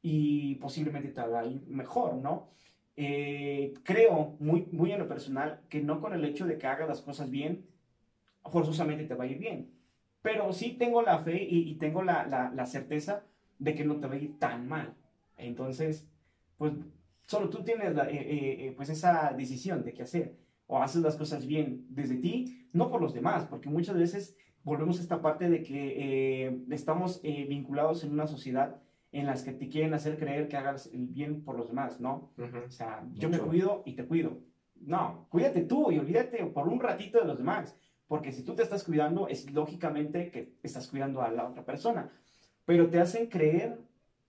[0.02, 2.50] y posiblemente te haga ir mejor, ¿no?
[2.96, 6.88] Eh, creo muy, muy en lo personal que no con el hecho de que hagas
[6.88, 7.66] las cosas bien,
[8.44, 9.72] forzosamente te va a ir bien.
[10.22, 13.24] Pero sí tengo la fe y, tengo la, la, certeza
[13.58, 14.94] de que no te va a ir tan mal.
[15.36, 16.08] Entonces,
[16.58, 16.72] pues
[17.26, 20.36] solo tú tienes eh, eh, eh, pues esa decisión de qué hacer.
[20.66, 24.98] O haces las cosas bien desde ti, no por los demás, porque muchas veces volvemos
[24.98, 28.80] a esta parte de que estamos vinculados en una sociedad
[29.12, 32.32] en las que te quieren hacer creer que hagas el bien por los demás, ¿no?
[32.66, 34.38] O sea, yo me cuido y te cuido.
[34.80, 37.76] No, cuídate tú y olvídate por un ratito de los demás.
[38.06, 42.10] Porque si tú te estás cuidando, es lógicamente que estás cuidando a la otra persona.
[42.64, 43.78] Pero te hacen creer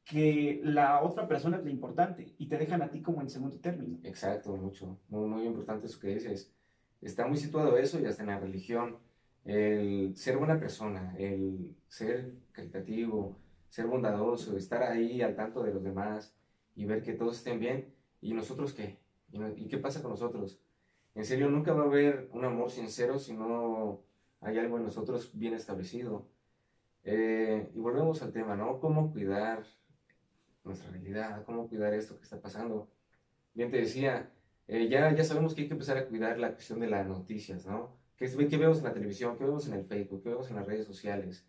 [0.03, 3.57] que la otra persona es lo importante y te dejan a ti como en segundo
[3.59, 3.97] término.
[4.03, 4.99] Exacto, mucho.
[5.07, 6.53] Muy, muy importante eso que dices.
[7.01, 8.97] Está muy situado eso y hasta en la religión.
[9.43, 13.37] El ser buena persona, el ser caritativo,
[13.69, 16.35] ser bondadoso, estar ahí al tanto de los demás
[16.75, 17.93] y ver que todos estén bien.
[18.21, 18.97] ¿Y nosotros qué?
[19.55, 20.59] ¿Y qué pasa con nosotros?
[21.15, 24.01] En serio, nunca va a haber un amor sincero si no
[24.41, 26.27] hay algo en nosotros bien establecido.
[27.05, 28.79] Eh, y volvemos al tema, ¿no?
[28.79, 29.63] ¿Cómo cuidar
[30.63, 31.43] nuestra realidad?
[31.45, 32.91] ¿Cómo cuidar esto que está pasando?
[33.53, 34.33] Bien te decía,
[34.67, 37.65] eh, ya, ya sabemos que hay que empezar a cuidar la cuestión de las noticias,
[37.65, 37.95] ¿no?
[38.17, 39.37] ¿Qué, qué vemos en la televisión?
[39.37, 40.23] ¿Qué vemos en el Facebook?
[40.23, 41.47] ¿Qué vemos en las redes sociales?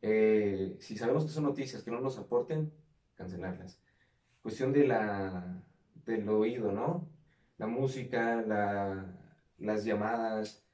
[0.00, 2.72] Eh, si sabemos que son noticias que no nos aporten,
[3.16, 3.82] cancelarlas.
[4.42, 5.62] Cuestión de la,
[6.06, 7.08] del oído, ¿no?
[7.58, 8.42] la música,
[9.58, 10.64] las llamadas,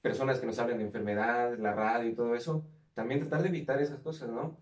[0.00, 2.66] personas que nos hablan de enfermedad, la radio y todo eso,
[3.00, 4.58] también tratar de evitar esas cosas, ¿no?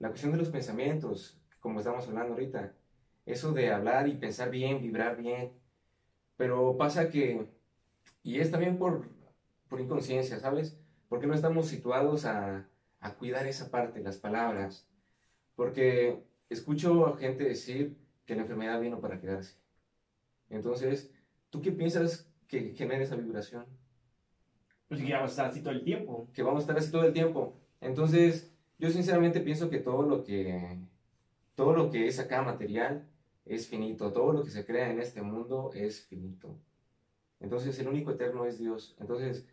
[0.00, 2.74] La cuestión de los pensamientos, como estamos hablando ahorita,
[3.24, 5.54] eso de hablar y pensar bien, vibrar bien,
[6.36, 7.46] pero pasa que,
[8.22, 9.08] y es también por,
[9.70, 10.78] por inconsciencia, ¿sabes?
[11.08, 12.68] Porque no estamos situados a,
[13.00, 14.86] a cuidar esa parte, las palabras,
[15.56, 19.56] porque escucho a gente decir que la enfermedad vino para quedarse.
[20.50, 21.14] Entonces,
[21.48, 23.64] ¿tú qué piensas que genera esa vibración?
[24.86, 26.28] Pues que vas a estar así todo el tiempo.
[26.34, 27.59] Que vamos a estar así todo el tiempo.
[27.80, 30.78] Entonces, yo sinceramente pienso que todo lo que,
[31.54, 33.08] todo lo que es acá material
[33.44, 34.12] es finito.
[34.12, 36.58] Todo lo que se crea en este mundo es finito.
[37.40, 38.96] Entonces, el único eterno es Dios.
[39.00, 39.46] Entonces,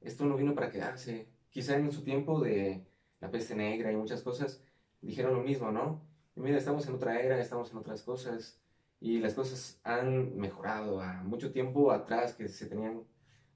[0.00, 1.28] esto no vino para quedarse.
[1.50, 2.86] Quizá en su tiempo de
[3.20, 4.62] la peste negra y muchas cosas
[5.00, 6.02] dijeron lo mismo, ¿no?
[6.34, 8.60] Y mira, estamos en otra era, estamos en otras cosas
[9.00, 13.02] y las cosas han mejorado a mucho tiempo atrás que se tenían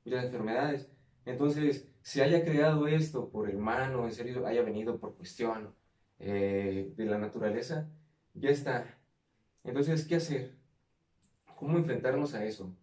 [0.04, 0.88] muchas enfermedades.
[1.24, 5.74] Entonces, si haya creado esto por hermano, en serio, haya venido por cuestión
[6.18, 7.88] eh, de la naturaleza,
[8.34, 8.98] ya está.
[9.64, 10.56] Entonces, ¿qué hacer?
[11.56, 12.74] ¿Cómo enfrentarnos a eso?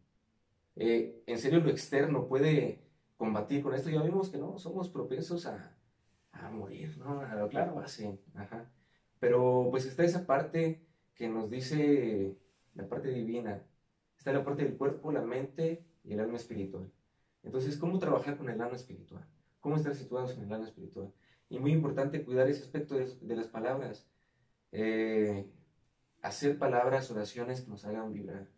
[0.75, 2.83] Eh, ¿En serio lo externo puede
[3.17, 3.89] combatir con esto?
[3.89, 5.75] Ya vimos que no, somos propensos a,
[6.31, 7.21] a morir, ¿no?
[7.21, 8.19] A lo claro, así.
[8.35, 8.71] Ajá.
[9.19, 12.37] Pero pues está esa parte que nos dice
[12.75, 13.63] la parte divina.
[14.17, 16.91] Está la parte del cuerpo, la mente y el alma espiritual.
[17.47, 19.25] Entonces, ¿cómo trabajar con el alma espiritual?
[19.61, 21.13] ¿Cómo estar situados en el alma espiritual?
[21.49, 24.05] Y muy importante cuidar ese aspecto de, las palabras.
[24.73, 25.45] Eh,
[26.21, 28.49] hacer palabras, oraciones que nos hagan vibrar.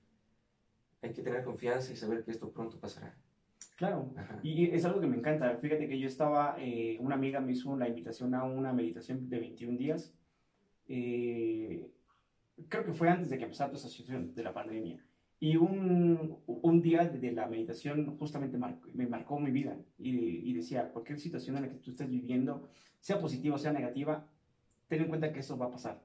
[1.03, 3.15] Hay que tener confianza y saber que esto pronto pasará.
[3.75, 5.55] Claro, y es algo que me encanta.
[5.57, 9.39] Fíjate que yo estaba, eh, una amiga me hizo la invitación a una meditación de
[9.39, 10.15] 21 días.
[10.87, 11.91] Eh,
[12.67, 15.05] creo que fue antes de que empezara toda esa situación de la pandemia.
[15.39, 18.57] Y un, un día de la meditación justamente
[18.93, 22.69] me marcó mi vida y, y, decía, cualquier situación en la que tú estés viviendo,
[22.99, 24.27] sea positiva o sea negativa,
[24.87, 26.03] ten en cuenta que eso va a pasar.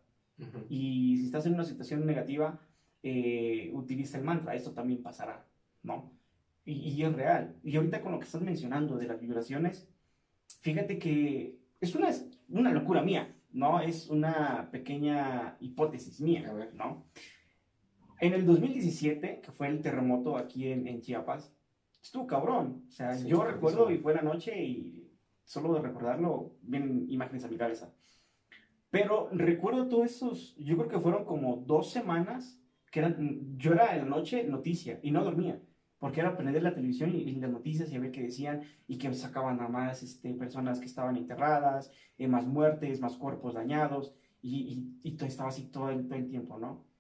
[0.69, 2.61] Y si estás en una situación negativa,
[3.03, 5.45] eh, utiliza el mantra, esto también pasará,
[5.83, 6.13] ¿no?
[6.65, 7.57] y, es real.
[7.63, 9.89] Y ahorita con lo que estás mencionando de las vibraciones,
[10.61, 12.09] fíjate que es una,
[12.49, 13.81] una locura mía, ¿no?
[13.81, 17.07] Es una pequeña hipótesis mía, ¿no?
[18.25, 21.55] En el 2017, que fue el terremoto aquí en, en Chiapas,
[22.03, 22.87] estuvo cabrón.
[22.89, 25.13] O sea, yo recuerdo y fue la noche y
[25.45, 27.93] solo de recordarlo vienen imágenes a mi cabeza.
[28.89, 32.59] Pero recuerdo todos esos, yo creo que fueron como dos semanas
[32.91, 35.61] que eran, yo era en la noche noticia y no dormía
[35.99, 39.13] porque era aprender la televisión y, las noticias y a ver qué decían y que
[39.13, 44.99] sacaban a más este, personas que estaban enterradas, eh, más muertes, más cuerpos dañados y,
[45.03, 46.94] y, todo estaba así todo el, todo el tiempo, ¿no?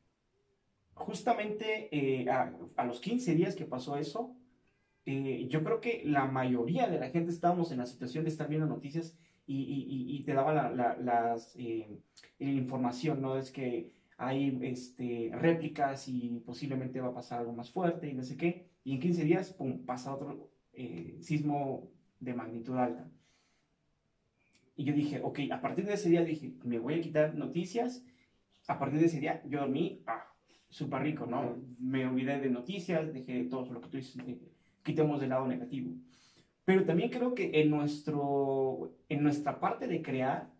[1.07, 4.35] Justamente eh, a, los 15 días que pasó eso,
[5.05, 8.49] eh, yo creo que la mayoría de la gente estábamos en la situación de estar
[8.49, 11.55] viendo noticias y, te daban la, la, las,
[12.39, 13.37] información, ¿no?
[13.37, 18.23] Es que hay este, réplicas y posiblemente va a pasar algo más fuerte y no
[18.23, 18.71] sé qué.
[18.83, 23.11] Y en 15 días, pum, pasa otro eh, sismo de magnitud alta.
[24.75, 28.05] Y yo dije, ok, a partir de ese día dije, me voy a quitar noticias.
[28.69, 30.34] A partir de ese día yo dormí, ah,
[30.75, 31.57] súper rico, ¿no?
[31.79, 34.21] Me olvidé de noticias, dejé todo lo que tú dices,
[34.83, 35.93] quitemos del lado negativo.
[36.65, 40.51] Pero también creo que en, nuestro, en nuestra parte de crear,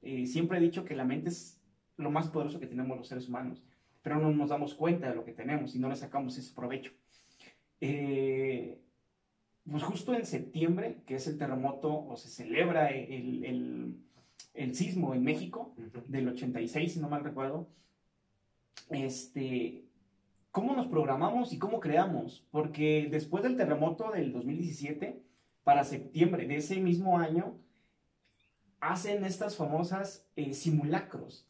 [0.00, 1.60] eh, siempre he dicho que la mente es
[1.96, 3.64] lo más poderoso que tenemos los seres humanos,
[4.00, 6.92] pero no nos damos cuenta de lo que tenemos y no le sacamos ese provecho.
[7.80, 8.78] Eh,
[9.68, 13.96] pues justo en septiembre, que es el terremoto, o se celebra el, el,
[14.54, 15.74] el sismo en México
[16.06, 17.66] del 86, si no mal recuerdo,
[18.90, 19.84] este,
[20.50, 22.46] ¿cómo nos programamos y cómo creamos?
[22.50, 25.22] Porque después del terremoto del 2017,
[25.64, 27.58] para septiembre de ese mismo año,
[28.80, 31.48] hacen estas famosas eh, simulacros.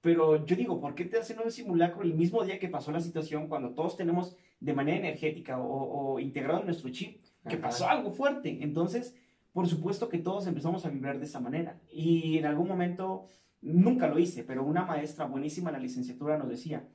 [0.00, 3.00] Pero yo digo, ¿por qué te hacen un simulacro el mismo día que pasó la
[3.00, 8.12] situación cuando todos tenemos de manera energética o, integrado en nuestro chip que pasó algo
[8.12, 8.58] fuerte?
[8.62, 9.16] Entonces,
[9.52, 11.80] por supuesto que todos empezamos a vibrar de esa manera.
[11.90, 13.26] Y en algún momento,
[13.62, 16.88] nunca lo hice, pero una maestra buenísima en la licenciatura nos decía,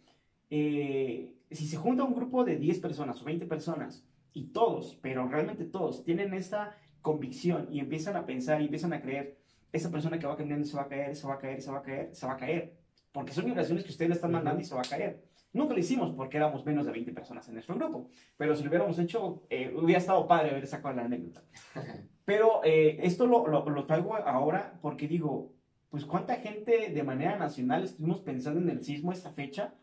[0.49, 5.27] eh, si se junta un grupo de 10 personas o 20 personas y todos, pero
[5.27, 9.37] realmente todos, tienen esta convicción y empiezan a pensar y empiezan a creer,
[9.71, 11.77] esa persona que va caminando se va a caer, se va a caer, se va
[11.77, 14.65] a caer, se va a caer porque son vibraciones que ustedes le están mandando y
[14.65, 15.23] se va a caer.
[15.53, 18.69] Nunca lo hicimos porque éramos menos de 20 personas en nuestro grupo, pero si lo
[18.69, 21.43] hubiéramos hecho, eh, hubiera estado padre haber sacado la anécdota.
[22.23, 25.53] Pero eh, esto lo, lo, traigo ahora porque digo,
[25.91, 29.75] pues cuánta gente de manera nacional estuvimos pensando en el sismo esta fecha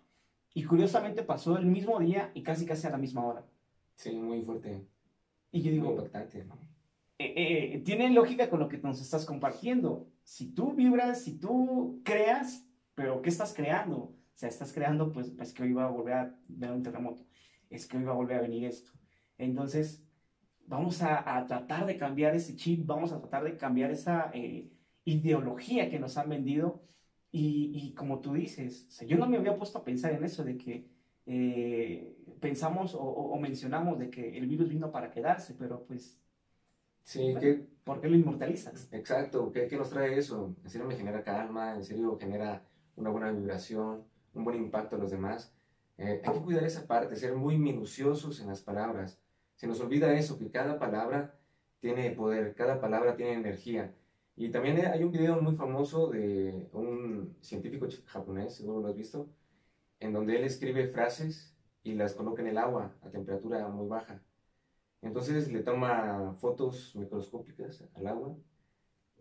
[0.55, 3.47] y curiosamente pasó el mismo día y casi casi a la misma hora.
[3.95, 4.87] Sí, muy fuerte.
[5.53, 6.57] Y yo digo, impactante, ¿no?
[7.19, 10.09] Eh, tiene lógica con lo que nos estás compartiendo.
[10.23, 13.97] Si tú vibras, si tú creas, pero ¿qué estás creando?
[13.97, 17.27] O sea, estás creando, pues, pues que hoy va a volver a ver un terremoto,
[17.69, 18.93] es que hoy va a volver a venir esto.
[19.37, 20.07] Entonces,
[20.67, 24.71] vamos a, tratar de cambiar ese chip, vamos a tratar de cambiar esa eh,
[25.13, 26.83] ideología que nos han vendido.
[27.31, 30.89] Y, como tú dices, yo no me había puesto a pensar en eso, de que
[31.27, 36.19] eh, pensamos o, mencionamos de que el virus vino para quedarse, pero pues
[37.03, 37.35] Sí,
[37.85, 38.89] ¿por qué lo inmortalizas?
[38.93, 40.55] Exacto, ¿qué, ¿qué, nos trae eso?
[40.63, 42.63] En serio me genera calma, en serio genera
[42.97, 45.55] una buena vibración, un buen impacto a los demás.
[45.97, 49.21] Eh, hay que cuidar esa parte, ser muy minuciosos en las palabras.
[49.55, 51.35] Se nos olvida eso, que cada palabra
[51.81, 53.95] tiene poder, cada palabra tiene energía.
[54.41, 59.29] Y también hay un video muy famoso de un científico japonés, seguro lo has visto,
[59.99, 64.23] en donde él escribe frases y las coloca en el agua a temperatura muy baja.
[65.03, 68.37] Entonces le toma fotos microscópicas al agua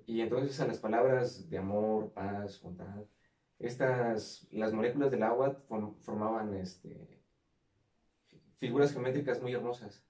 [0.05, 3.03] y entonces a las palabras de amor, paz, bondad,
[3.57, 5.63] estas, las moléculas del agua
[6.01, 7.23] formaban este,
[8.57, 10.05] figuras geométricas muy hermosas.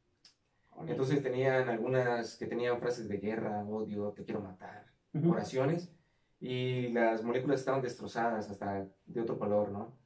[0.85, 5.91] Entonces tenían algunas que tenían frases de guerra, odio, te quiero matar, oraciones,
[6.39, 9.97] y las moléculas estaban destrozadas hasta de otro color, ¿no?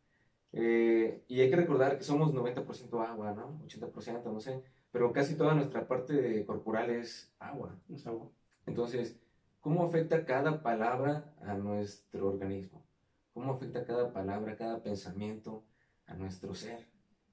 [0.53, 3.59] Eh, y hay que recordar que somos 90% agua, ¿no?
[3.65, 7.77] 80%, no sé, pero casi toda nuestra parte corporal es agua.
[7.89, 8.29] Es agua.
[8.65, 9.19] Entonces,
[9.61, 12.85] ¿cómo afecta cada palabra a nuestro organismo?
[13.33, 15.63] ¿Cómo afecta cada palabra, cada pensamiento
[16.05, 16.87] a nuestro ser?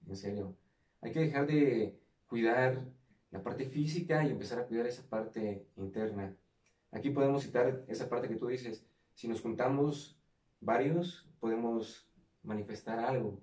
[0.07, 0.57] En serio,
[1.01, 2.85] hay que dejar de cuidar
[3.31, 6.37] la parte física y empezar a cuidar esa parte interna.
[6.91, 10.19] Aquí podemos citar esa parte que tú dices, si nos juntamos
[10.61, 12.09] varios, podemos
[12.43, 13.41] manifestar algo.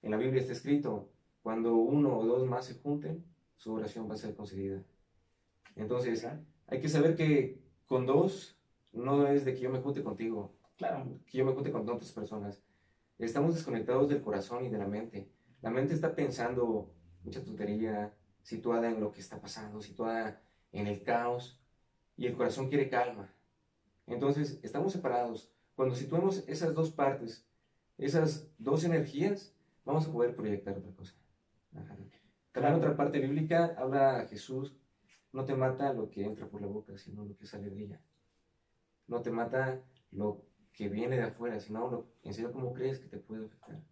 [0.00, 1.10] En la Biblia está escrito,
[1.42, 3.24] cuando uno o dos más se junten,
[3.56, 4.82] su oración va a ser concedida.
[5.76, 6.26] Entonces,
[6.66, 8.58] hay que saber que con dos
[8.92, 12.12] no es de que yo me junte contigo, claro, que yo me junte con otras
[12.12, 12.62] personas.
[13.18, 15.30] Estamos desconectados del corazón y de la mente.
[15.60, 21.02] La mente está pensando mucha tontería, situada en lo que está pasando, situada en el
[21.02, 21.61] caos,
[22.16, 23.34] y el corazón quiere calma.
[24.06, 25.52] Entonces, estamos separados.
[25.74, 27.46] Cuando situemos esas dos partes,
[27.98, 31.14] esas dos energías, vamos a poder proyectar otra cosa.
[32.52, 34.76] También otra parte bíblica habla a Jesús,
[35.32, 38.00] no te mata lo que entra por la boca, sino lo que sale de ella.
[39.06, 43.08] No te mata lo que viene de afuera, sino lo, en serio cómo crees que
[43.08, 43.82] te puede afectar.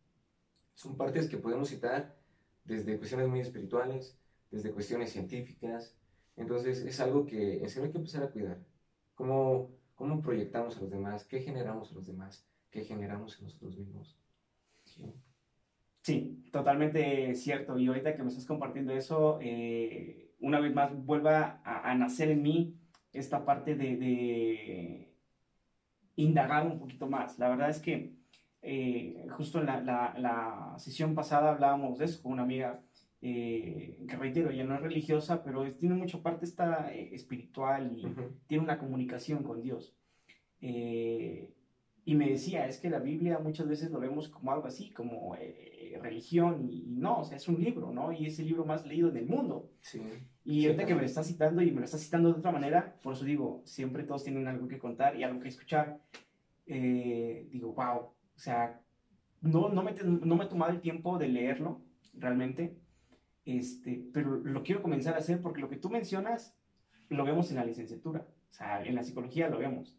[0.75, 2.17] Son partes que podemos citar
[2.65, 4.19] desde cuestiones muy espirituales,
[4.51, 5.97] desde cuestiones científicas.
[6.41, 8.59] Entonces es algo que en serio hay que empezar a cuidar.
[9.15, 11.25] ¿Cómo, cómo proyectamos a los demás?
[11.25, 12.49] ¿Qué generamos a los demás?
[12.71, 14.19] ¿Qué generamos en nosotros mismos?
[16.03, 16.49] ¿Sí?
[16.51, 17.79] totalmente cierto.
[17.79, 22.43] Y ahorita que me estás compartiendo eso, eh, una vez más vuelva a, nacer en
[22.43, 22.75] mí
[23.13, 25.15] esta parte de,
[26.17, 27.39] indagar un poquito más.
[27.39, 28.15] La verdad es que
[28.63, 29.83] eh, justo en la,
[30.19, 32.83] la, sesión pasada hablábamos de eso con una amiga
[33.23, 38.07] eh, que reitero, ya no es religiosa, pero tiene mucha parte esta, eh, espiritual y
[38.47, 39.95] tiene una comunicación con Dios.
[40.63, 41.53] Eh,
[42.07, 45.37] y me decía, es que la Biblia muchas veces lo vemos como algo así, como
[46.01, 48.11] religión, y, no, o sea, es un libro, ¿no?
[48.11, 49.71] Y es el libro más leído del mundo.
[49.81, 50.01] Sí.
[50.45, 52.97] Y ahorita que me lo está citando y me lo está citando de otra manera,
[53.03, 56.01] por eso digo, siempre todos tienen algo que contar y algo que escuchar.
[56.67, 58.81] digo, wow, o sea,
[59.43, 61.83] no, no, me, no me he tomado el tiempo de leerlo
[62.15, 62.80] realmente,
[63.59, 66.57] este, pero lo quiero comenzar a hacer porque lo que tú mencionas
[67.09, 69.99] lo vemos en la licenciatura, o sea, en la psicología lo vemos.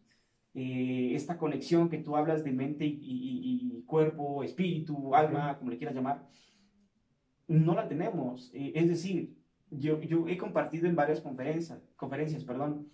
[0.54, 5.94] Eh, esta conexión que tú hablas de mente y, cuerpo, espíritu, alma, como le quieras
[5.94, 6.26] llamar,
[7.48, 8.50] no la tenemos.
[8.54, 9.36] Eh, es decir,
[9.70, 12.88] yo, yo he compartido en varias conferencias, conferencias perdón,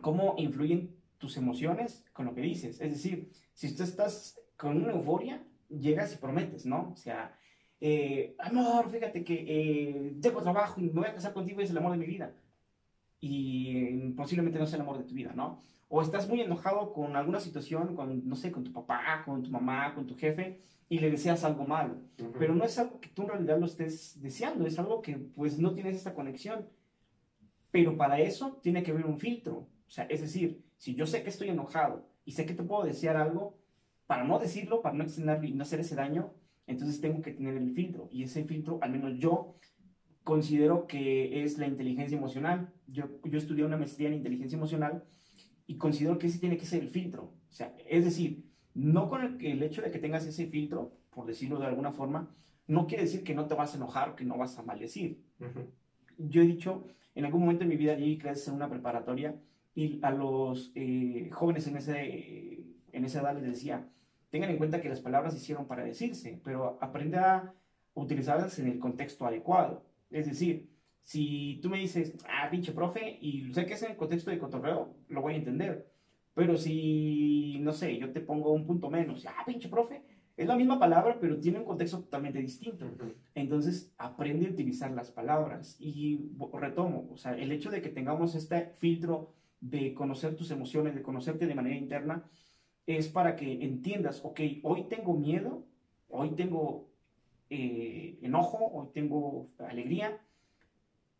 [0.00, 2.80] cómo influyen tus emociones con lo que dices.
[2.80, 6.92] Es decir, si tú estás con una euforia, llegas y prometes, ¿no?
[6.92, 7.36] O sea,
[7.80, 11.70] eh, amor, fíjate que eh, tengo trabajo y me voy a casar contigo y es
[11.70, 12.34] el amor de mi vida.
[13.20, 15.60] Y posiblemente no sea el amor de tu vida, ¿no?
[15.88, 19.50] O estás muy enojado con alguna situación, con, no sé, con tu papá, con tu
[19.50, 21.96] mamá, con tu jefe, y le deseas algo malo.
[22.38, 25.58] Pero no es algo que tú en realidad lo estés deseando, es algo que pues
[25.58, 26.68] no tienes esa conexión.
[27.70, 29.68] Pero para eso tiene que haber un filtro.
[29.86, 32.84] O sea, es decir, si yo sé que estoy enojado y sé que te puedo
[32.84, 33.58] desear algo,
[34.06, 36.32] para no decirlo, para no extender y no hacer ese daño,
[36.68, 39.56] entonces tengo que tener el filtro y ese filtro, al menos yo,
[40.22, 42.72] considero que es la inteligencia emocional.
[42.86, 45.04] Yo, yo estudié una maestría en inteligencia emocional
[45.66, 47.32] y considero que ese tiene que ser el filtro.
[47.48, 48.44] O sea, es decir,
[48.74, 52.30] no con el, el hecho de que tengas ese filtro, por decirlo de alguna forma,
[52.66, 55.24] no quiere decir que no te vas a enojar que no vas a maldecir.
[56.18, 59.40] Yo he dicho, en algún momento de mi vida llegué a en una preparatoria
[59.74, 63.88] y a los eh, jóvenes en, ese, en esa edad les decía,
[64.30, 67.54] tengan en cuenta que las palabras se hicieron para decirse, pero aprenda a
[67.94, 69.84] utilizarlas en el contexto adecuado.
[70.10, 70.68] Es decir,
[71.02, 74.38] si tú me dices, ah, pinche profe, y sé que es en el contexto de
[74.38, 75.90] cotorreo, lo voy a entender.
[76.34, 80.02] Pero si, no sé, yo te pongo un punto menos, ah, pinche profe,
[80.36, 82.86] Es la misma palabra, pero tiene un contexto totalmente distinto.
[83.34, 85.76] Entonces, aprende a utilizar las palabras.
[85.80, 90.94] Y retomo, o sea, el hecho de que tengamos este filtro de conocer tus emociones,
[90.94, 92.24] de conocerte de manera interna,
[92.88, 95.66] es para que entiendas, ok, hoy tengo miedo,
[96.08, 96.88] hoy tengo
[97.50, 100.18] eh, enojo, hoy tengo alegría,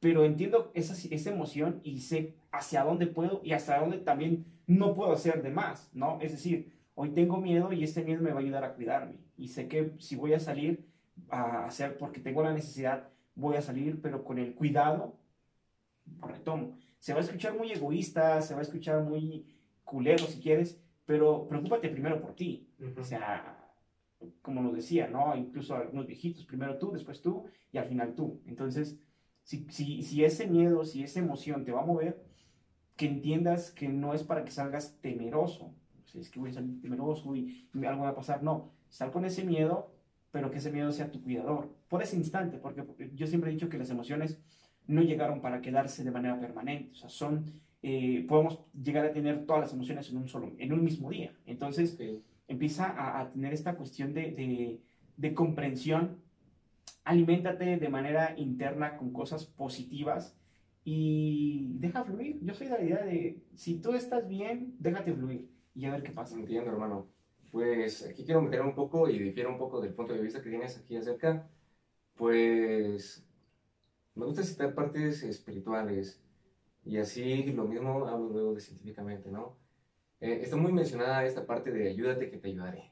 [0.01, 4.95] pero entiendo esa, esa emoción y sé hacia dónde puedo y hasta dónde también no
[4.95, 6.19] puedo hacer de más, ¿no?
[6.23, 9.49] Es decir, hoy tengo miedo y este miedo me va a ayudar a cuidarme y
[9.49, 10.87] sé que si voy a salir
[11.29, 15.19] a hacer porque tengo la necesidad, voy a salir, pero con el cuidado,
[16.23, 16.79] retomo.
[16.99, 19.55] Se va a escuchar muy egoísta, se va a escuchar muy
[19.85, 22.69] culero si quieres, pero preocúpate primero por ti.
[22.99, 23.73] O sea,
[24.43, 25.35] como nos decía, ¿no?
[25.35, 28.43] Incluso algunos viejitos, primero tú, después tú y al final tú.
[28.45, 29.01] Entonces,
[29.43, 32.23] si, si, si ese miedo, si esa emoción te va a mover,
[32.95, 35.75] que entiendas que no es para que salgas temeroso.
[36.05, 38.43] O sea, es que voy a salir temeroso y, algo va a pasar.
[38.43, 39.91] No, sal con ese miedo,
[40.31, 41.75] pero que ese miedo sea tu cuidador.
[41.89, 42.85] Por ese instante, porque
[43.15, 44.43] yo siempre he dicho que las emociones
[44.87, 46.93] no llegaron para quedarse de manera permanente.
[46.93, 50.73] O sea, son, eh, podemos llegar a tener todas las emociones en un solo, en
[50.73, 51.33] un mismo día.
[51.47, 51.99] Entonces,
[52.49, 54.81] empieza a, tener esta cuestión de,
[55.17, 56.19] de, comprensión,
[57.05, 60.37] aliméntate de manera interna con cosas positivas
[60.85, 62.41] y deja fluir.
[62.43, 66.03] Yo soy de la idea de, si tú estás bien, déjate fluir y a ver
[66.03, 66.37] qué pasa.
[66.37, 67.07] Entiendo, hermano.
[67.53, 70.51] Pues aquí quiero meter un poco y difiero un poco del punto de vista que
[70.51, 71.49] tienes aquí acerca.
[72.15, 73.25] Pues
[74.15, 76.21] me gusta citar partes espirituales
[76.85, 79.57] y así lo mismo hablo luego de científicamente, ¿no?
[80.21, 82.91] Eh, está muy mencionada esta parte de ayúdate que te ayudaré.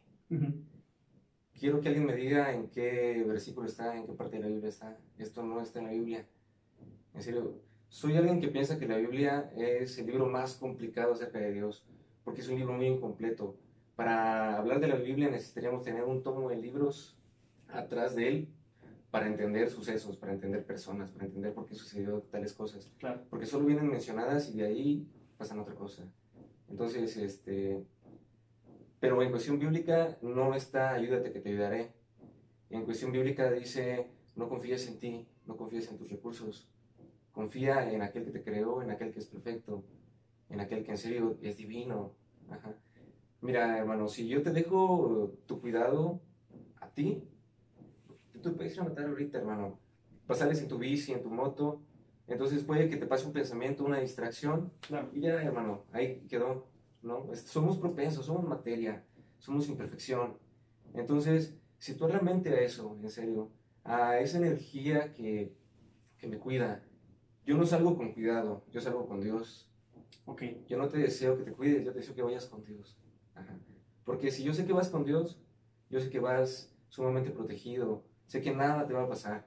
[1.59, 4.69] Quiero que alguien me diga en qué versículo está, en qué parte de la Biblia
[4.69, 4.99] está.
[5.19, 6.27] Esto no está en la Biblia.
[7.15, 11.39] En serio, soy alguien que piensa que la Biblia es el libro más complicado acerca
[11.39, 11.87] de Dios,
[12.25, 13.57] porque es un libro muy incompleto.
[13.95, 17.17] Para hablar de la Biblia necesitaríamos tener un tomo de libros
[17.69, 18.49] atrás de él
[19.17, 22.93] para entender sucesos, para entender personas, para entender por qué sucedió tales cosas.
[22.99, 23.23] Claro.
[23.31, 25.09] Porque solo vienen mencionadas y de ahí
[25.39, 26.03] pasan otra cosa.
[26.69, 27.83] Entonces, este,
[29.01, 31.95] pero en cuestión bíblica no está ayúdate que te ayudaré.
[32.69, 36.69] En cuestión bíblica dice, no confíes en ti, no confíes en tus recursos.
[37.33, 39.83] Confía en aquel que te creó, en aquel que es perfecto,
[40.51, 42.13] en aquel que en serio es divino.
[43.41, 46.21] Mira, hermano, si yo te dejo tu cuidado
[46.83, 47.27] a ti,
[48.43, 49.79] tú puedes ir a matar ahorita, hermano.
[50.27, 51.83] Pasales en tu bici, en tu moto,
[52.27, 54.73] entonces puede que te pase un pensamiento, una distracción,
[55.13, 56.67] y ya, hermano, ahí quedó,
[57.03, 57.29] ¿no?
[57.35, 59.05] Somos propensos, somos materia,
[59.39, 60.37] somos imperfección.
[60.95, 63.53] Entonces, si tú realmente a eso, en serio,
[63.85, 65.55] a esa energía que,
[66.19, 66.83] que me cuida,
[67.45, 69.71] yo no salgo con cuidado, yo salgo con Dios.
[70.25, 70.43] Ok.
[70.67, 72.99] Yo no te deseo que te cuides, yo te deseo que vayas con Dios.
[74.05, 75.41] Porque si yo sé que vas con Dios,
[75.89, 79.47] yo sé que vas sumamente protegido, sé que nada te va a pasar.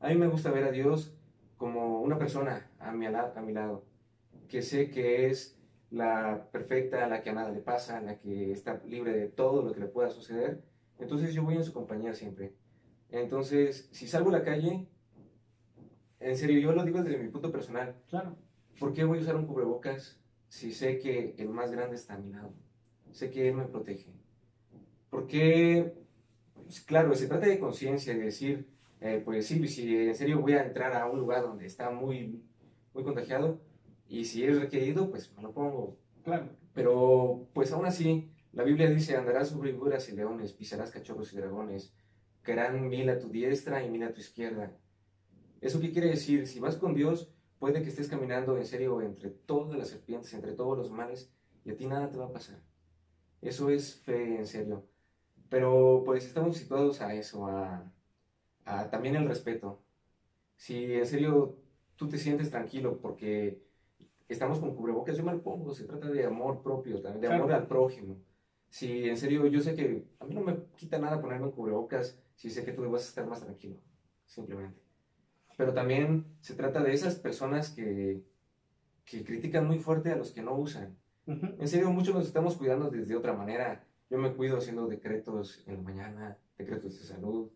[0.00, 1.14] A mí me gusta ver a Dios
[1.56, 3.84] como una persona a mi, a mi lado,
[4.48, 5.58] que sé que es
[5.90, 9.72] la perfecta, la que a nada le pasa, la que está libre de todo lo
[9.72, 10.62] que le pueda suceder,
[10.98, 12.54] entonces yo voy en su compañía siempre.
[13.10, 14.88] Entonces, si salgo a la calle,
[16.20, 17.94] en serio, yo lo digo desde mi punto personal.
[18.08, 18.36] Claro.
[18.78, 22.18] ¿Por qué voy a usar un cubrebocas si sé que el más grande está a
[22.18, 22.52] mi lado?
[23.12, 24.12] Sé que él me protege.
[25.10, 26.07] Porque, pues,
[26.86, 28.68] claro, se trata de conciencia, de decir,
[29.00, 32.42] eh, pues sí, si en serio voy a entrar a un lugar donde está muy,
[32.94, 33.60] muy contagiado
[34.08, 35.96] y si es requerido, pues me lo pongo.
[36.24, 36.48] Claro.
[36.74, 41.36] Pero pues aún así, la Biblia dice, andarás sobre víboras y leones, pisarás cachorros y
[41.36, 41.92] dragones,
[42.42, 44.72] caerán mil a tu diestra y mil a tu izquierda.
[45.60, 46.46] ¿Eso qué quiere decir?
[46.46, 50.52] Si vas con Dios, puede que estés caminando en serio entre todas las serpientes, entre
[50.52, 51.32] todos los males,
[51.64, 52.62] y a ti nada te va a pasar.
[53.42, 54.84] Eso es fe en serio.
[55.48, 57.90] Pero pues estamos situados a eso, a,
[58.90, 59.80] también el respeto.
[60.56, 61.56] Si en serio
[61.96, 63.62] tú te sientes tranquilo porque
[64.28, 67.52] estamos con cubrebocas, yo me lo pongo, se trata de amor propio, también de amor
[67.52, 68.16] al prójimo.
[68.68, 72.18] Si en serio yo sé que a mí no me quita nada ponerme un cubrebocas
[72.34, 73.76] si sé que tú vas a estar más tranquilo,
[74.26, 74.80] simplemente.
[75.56, 78.22] Pero también se trata de esas personas que,
[79.04, 80.96] que critican muy fuerte a los que no usan.
[81.26, 83.84] En serio, muchos nos estamos cuidando desde otra manera.
[84.10, 87.50] Yo me cuido haciendo decretos en la mañana, decretos de salud,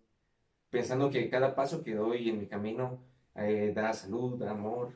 [0.69, 3.03] pensando que cada paso que doy en mi camino
[3.35, 4.93] eh, da salud, da amor,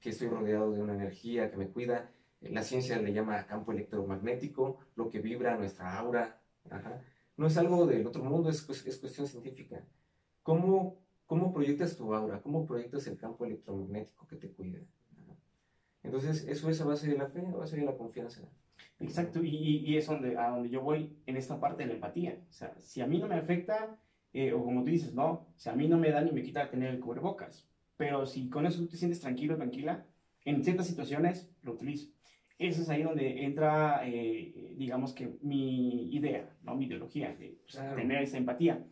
[0.00, 2.10] que estoy rodeado de una energía que me cuida.
[2.40, 6.40] La ciencia le llama campo electromagnético, lo que vibra nuestra aura.
[7.36, 9.84] No es algo del otro mundo, es, es cuestión científica.
[10.42, 12.40] ¿Cómo, ¿Cómo proyectas tu aura?
[12.40, 14.80] ¿Cómo proyectas el campo electromagnético que te cuida?
[16.04, 18.42] Entonces, eso es a base de la fe, a base de la confianza.
[19.00, 22.38] Exacto, y, y es donde, a donde yo voy en esta parte de la empatía.
[22.48, 23.98] O sea, si a mí no me afecta,
[24.32, 26.42] eh, o como tú dices, no, o sea, a mí no me da ni me
[26.42, 30.06] quita tener el cubrebocas, pero si con eso tú te sientes tranquilo, tranquila,
[30.44, 32.12] en ciertas situaciones lo utilizo.
[32.58, 36.74] Eso es ahí donde entra, eh, digamos que mi idea, ¿no?
[36.76, 38.84] mi ideología, de pues, tener esa empatía.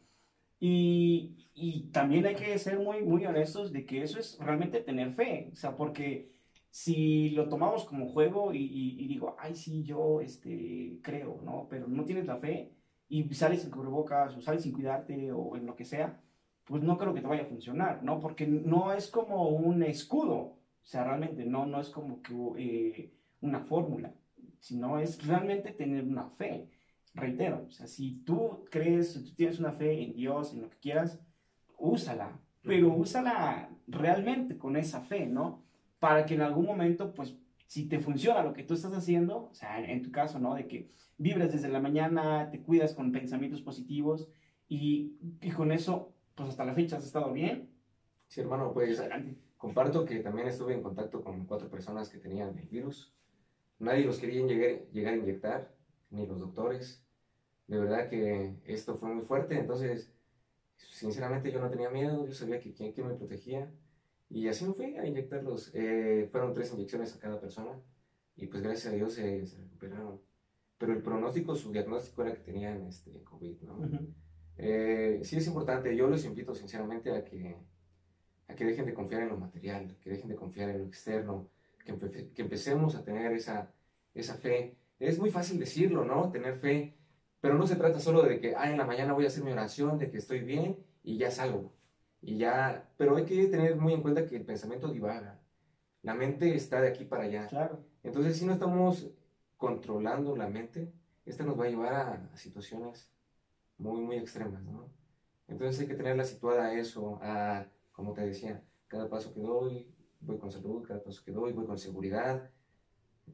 [0.61, 5.13] Y, y, también hay que ser muy, muy honestos de que eso es realmente tener
[5.13, 6.31] fe, o sea, porque
[6.73, 11.67] si lo tomamos como juego y, y, digo, ay, sí, yo este, creo, ¿no?
[11.69, 12.73] Pero no tienes la fe
[13.09, 16.19] y sales sin cubrebocas o sales sin cuidarte o en lo que sea,
[16.65, 18.21] pues no creo que te vaya a funcionar, ¿no?
[18.21, 23.13] Porque no es como un escudo, o sea, realmente no, no es como que eh,
[23.43, 24.15] una fórmula,
[24.59, 26.71] sino es realmente tener una fe.
[27.13, 30.71] Reitero, o sea, si tú crees, si tú tienes una fe en Dios, en lo
[30.71, 31.21] que quieras,
[31.77, 35.63] úsala, pero úsala realmente con esa fe, ¿no?
[36.03, 37.37] Para que en algún momento, pues,
[37.69, 40.57] si te funciona lo que tú estás haciendo, o sea, en tu caso, ¿no?
[40.57, 44.29] De que vibras desde la mañana, te cuidas con pensamientos positivos
[44.69, 47.71] y, y con eso, pues hasta la fecha has estado bien.
[48.27, 49.37] Sí, hermano, pues Adelante.
[49.57, 53.15] comparto que también estuve en contacto con cuatro personas que tenían el virus.
[53.79, 55.73] Nadie los quería llegar, llegar a inyectar,
[56.11, 57.07] ni los doctores.
[57.69, 60.13] De verdad que esto fue muy fuerte, entonces,
[60.75, 63.71] sinceramente yo no tenía miedo, yo sabía que quién, me protegía.
[64.33, 65.71] Y así me fui a inyectarlos.
[65.75, 67.79] Eh, fueron tres inyecciones a cada persona
[68.35, 70.23] y pues gracias a Dios se, recuperaron.
[70.79, 73.79] Pero el pronóstico, su diagnóstico era que tenían este, COVID, ¿no?
[74.57, 77.57] Eh, sí es importante, yo los invito sinceramente a que,
[78.49, 81.51] a que dejen de confiar en lo material, que dejen de confiar en lo externo,
[81.85, 83.71] que, que empecemos a tener esa,
[84.15, 84.79] esa fe.
[84.99, 86.31] Es muy fácil decirlo, ¿no?
[86.31, 86.97] Tener fe,
[87.41, 89.53] pero no se trata solo de que, ah, en la mañana voy a hacer mi
[89.53, 91.75] oración, de que estoy bien y ya salgo.
[92.23, 95.41] Y ya, pero hay que tener muy en cuenta que el pensamiento divaga.
[96.03, 97.49] La mente está de aquí para allá.
[97.49, 97.85] Claro.
[98.05, 99.11] Entonces, si no estamos
[99.57, 100.93] controlando la mente,
[101.27, 103.13] esta nos va a llevar a, situaciones
[103.77, 104.89] muy, muy extremas, ¿no?
[105.49, 109.93] Entonces hay que tenerla situada a eso, a, como te decía, cada paso que doy,
[110.21, 112.51] voy con salud, cada paso que doy, voy con seguridad.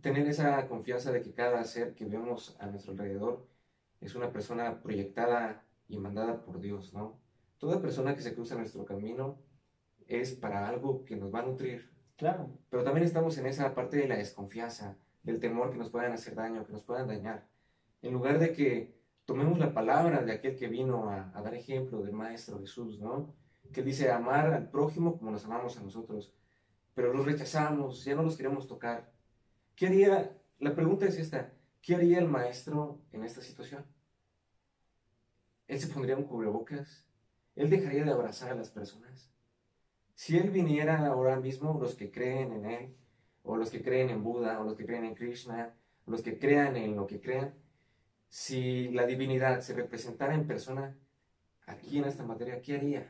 [0.01, 3.47] Tener esa confianza de que cada ser que vemos a nuestro alrededor
[4.01, 7.19] es una persona proyectada y mandada por Dios, ¿no?
[7.59, 9.39] Toda persona que se cruza nuestro camino
[10.07, 11.91] es para algo que nos va a nutrir.
[12.17, 12.51] Claro.
[12.71, 16.35] Pero también estamos en esa parte de la desconfianza, del temor que nos puedan hacer
[16.35, 17.47] daño, que nos puedan dañar.
[18.03, 22.03] En lugar de que tomemos la palabra de aquel que vino a, a dar ejemplo,
[22.03, 23.35] del Maestro Jesús, ¿no?
[23.73, 26.33] Que dice amar al prójimo como nos amamos a nosotros
[26.99, 29.13] pero los rechazamos, ya no los queremos tocar.
[29.77, 30.37] ¿Qué haría?
[30.59, 33.87] La pregunta es esta, ¿qué haría el maestro en esta situación?
[35.69, 37.07] Él se pondría un cubrebocas,
[37.59, 39.33] él dejaría de abrazar a las personas.
[40.15, 42.97] Si él viniera ahora mismo, los que creen en él,
[43.43, 45.75] o los que creen en Buda, o los que creen en Krishna,
[46.07, 47.55] o los que crean en lo que crean,
[48.29, 50.97] si la divinidad se representara en persona
[51.67, 53.09] aquí en esta materia, ¿qué haría?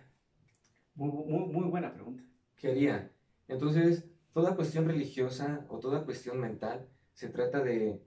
[0.94, 2.22] Muy, muy, muy buena pregunta.
[2.56, 3.12] ¿Qué haría?
[3.48, 8.00] Entonces, toda cuestión religiosa o toda cuestión mental se trata de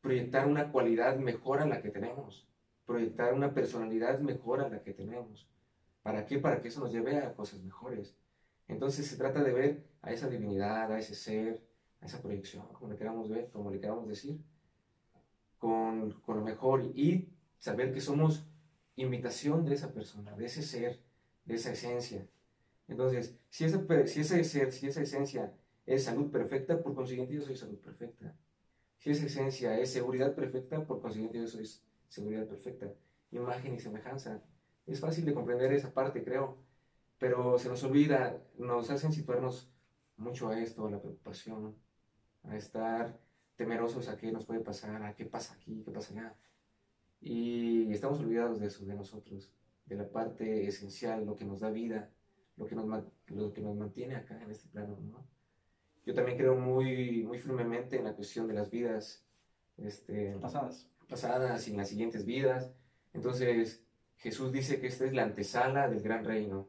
[0.00, 2.48] proyectar una cualidad mejor a la que tenemos,
[2.92, 5.48] proyectar una personalidad mejor a la que tenemos.
[6.02, 6.38] ¿Para qué?
[6.38, 8.14] Para que eso nos lleve a cosas mejores.
[8.68, 11.62] Entonces se trata de ver a esa divinidad, a ese ser,
[12.02, 14.38] a esa proyección, como le queramos ver, como le queramos decir,
[15.58, 18.44] con, con lo mejor y saber que somos
[18.96, 21.00] imitación de esa persona, de ese ser,
[21.46, 22.28] de esa esencia.
[22.88, 25.54] Entonces, si, ese, si ese ser, si esa esencia
[25.86, 28.36] es salud perfecta, por consiguiente yo soy salud perfecta.
[28.98, 31.64] Si esa esencia es seguridad perfecta, por consiguiente yo soy
[32.12, 32.92] seguridad perfecta.
[33.30, 34.42] Imagen y semejanza.
[34.86, 36.58] Es fácil de comprender esa parte, creo,
[37.18, 39.70] pero se nos olvida, nos hacen situarnos
[40.18, 41.74] mucho a esto, a la preocupación,
[42.44, 43.18] a estar
[43.56, 46.36] temerosos a qué nos puede pasar, a qué pasa aquí, qué pasa allá.
[47.20, 49.50] Y estamos olvidados de eso, de nosotros,
[49.86, 52.10] de la parte esencial, lo que nos da vida,
[52.56, 52.86] lo que nos,
[53.28, 55.24] lo que nos mantiene acá en este plano, ¿no?
[56.04, 59.24] Yo también creo muy, muy firmemente en la cuestión de las vidas
[59.78, 60.91] este, pasadas.
[61.12, 62.72] Pasadas y en las siguientes vidas.
[63.12, 63.84] Entonces,
[64.16, 66.68] Jesús dice que esta es la antesala del gran reino.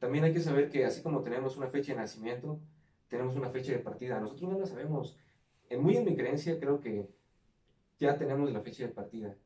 [0.00, 2.60] También hay que saber que así como tenemos una fecha de nacimiento,
[3.08, 4.18] tenemos una fecha de partida.
[4.18, 5.16] Nosotros no la sabemos.
[5.70, 7.08] En muy en mi creencia creo que
[8.00, 9.36] ya tenemos la fecha de partida.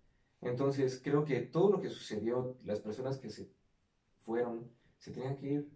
[0.40, 3.50] Entonces creo que todo lo que sucedió, las personas que se
[4.24, 5.70] fueron, se tenían que ir.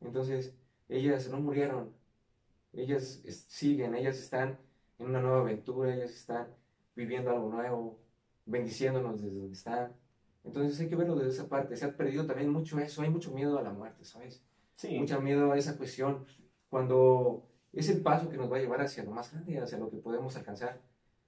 [0.00, 0.54] Entonces,
[0.88, 1.92] ellas no murieron,
[2.72, 4.58] ellas siguen, ellas están
[4.98, 6.48] en una nueva aventura, ellas están
[6.96, 8.00] viviendo algo nuevo,
[8.46, 9.92] bendiciéndonos desde donde están.
[10.42, 11.76] Entonces hay que verlo desde esa parte.
[11.76, 14.42] Se ha perdido también mucho eso, hay mucho miedo a la muerte, ¿sabes?
[14.76, 14.98] Sí.
[14.98, 16.24] Mucho miedo a esa cuestión.
[16.68, 19.90] Cuando es el paso que nos va a llevar hacia lo más grande, hacia lo
[19.90, 20.80] que podemos alcanzar.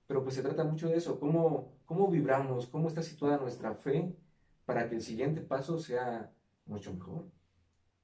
[0.06, 4.16] Pero pues se trata mucho de eso, cómo, cómo vibramos, cómo está situada nuestra fe
[4.64, 6.32] para que el siguiente paso sea
[6.64, 7.30] mucho mejor,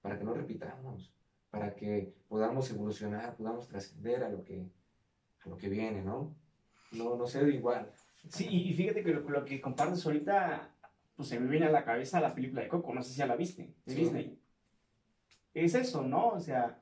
[0.03, 1.15] para que no repitamos,
[1.51, 4.71] para que podamos evolucionar, podamos trascender a lo que
[5.45, 6.35] a lo que viene, ¿no?
[6.95, 7.91] No, no ser igual.
[8.29, 10.71] Sí, y fíjate que lo, que compartes ahorita,
[11.17, 13.27] pues se me viene a la cabeza la película de Coco, no sé si ya
[13.27, 14.39] la viste, de Disney.
[15.53, 16.29] Es eso, ¿no?
[16.29, 16.81] O sea,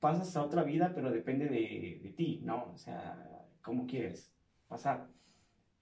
[0.00, 2.70] pasas a otra vida, pero depende de, de ti, ¿no?
[2.72, 4.32] O sea, cómo quieres
[4.68, 5.06] pasar.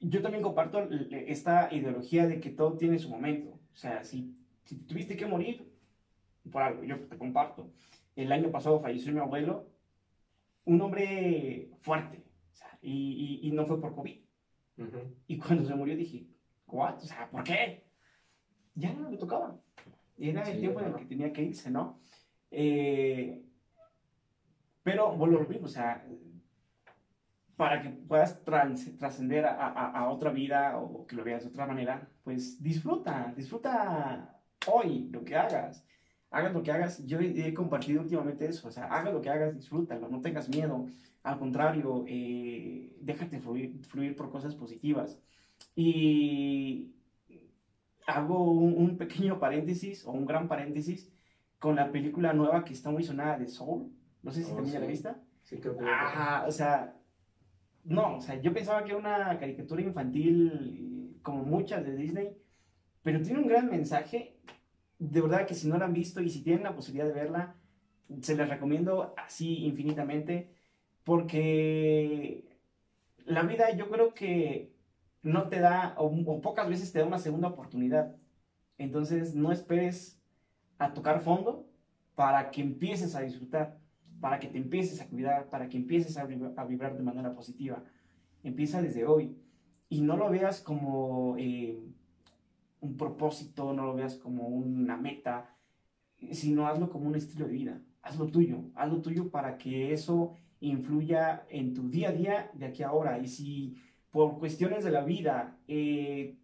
[0.01, 3.59] Yo también comparto esta ideología de que todo tiene su momento.
[3.73, 5.73] O sea, si, si tuviste que morir
[6.51, 7.71] por algo, yo te comparto.
[8.15, 9.69] El año pasado falleció mi abuelo,
[10.65, 12.23] un hombre fuerte,
[12.81, 14.19] sea, y, y, no fue por COVID.
[15.27, 16.27] Y cuando se murió dije,
[16.67, 16.97] ¿what?
[16.97, 17.85] O sea, ¿por qué?
[18.75, 19.59] Ya no le tocaba.
[20.17, 22.01] Era el tiempo en el que tenía que irse, ¿no?
[22.51, 23.45] Eh,
[24.83, 26.05] pero vuelvo a lo mismo, o sea,
[27.57, 31.67] para que puedas trascender a, a, a, otra vida o que lo veas de otra
[31.67, 35.85] manera, pues disfruta, disfruta hoy lo que hagas.
[36.31, 39.55] Hagas lo que hagas, yo he, compartido últimamente eso, o sea, haga lo que hagas,
[39.55, 40.87] disfrútalo, no tengas miedo,
[41.29, 45.21] al contrario, eh, déjate fluir, fluir, por cosas positivas.
[45.77, 46.95] Y
[48.07, 51.13] hago un, pequeño paréntesis o un gran paréntesis
[51.59, 54.87] con la película nueva que está muy sonada de Soul, no sé si oh, la
[54.87, 55.21] vista.
[55.43, 55.85] Sí, creo que.
[55.87, 56.97] Ah, o sea,
[57.85, 62.39] no, o sea, yo pensaba que era una caricatura infantil como muchas de Disney,
[63.03, 64.39] pero tiene un gran mensaje.
[64.99, 67.55] De verdad que si no la han visto y si tienen la posibilidad de verla,
[68.23, 70.58] se les recomiendo así infinitamente,
[71.09, 72.45] porque
[73.25, 74.75] la vida yo creo que
[75.23, 78.15] no te da, o, pocas veces te da una segunda oportunidad.
[78.77, 80.21] Entonces no esperes
[80.77, 81.67] a tocar fondo
[82.15, 83.79] para que empieces a disfrutar
[84.21, 87.83] para que te empieces a cuidar, para que empieces a, vibrar de manera positiva.
[88.43, 89.35] Empieza desde hoy
[89.89, 91.79] y no lo veas como eh,
[92.81, 95.57] un propósito, no lo veas como una meta,
[96.33, 97.83] sino hazlo como un estilo de vida.
[98.03, 102.83] Hazlo tuyo, hazlo tuyo para que eso influya en tu día a día de aquí
[102.83, 103.19] a ahora.
[103.19, 103.77] Y si
[104.11, 106.37] por cuestiones de la vida eh,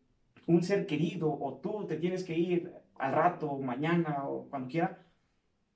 [0.46, 5.04] un ser querido o tú te tienes que ir al rato, mañana o cuando quiera,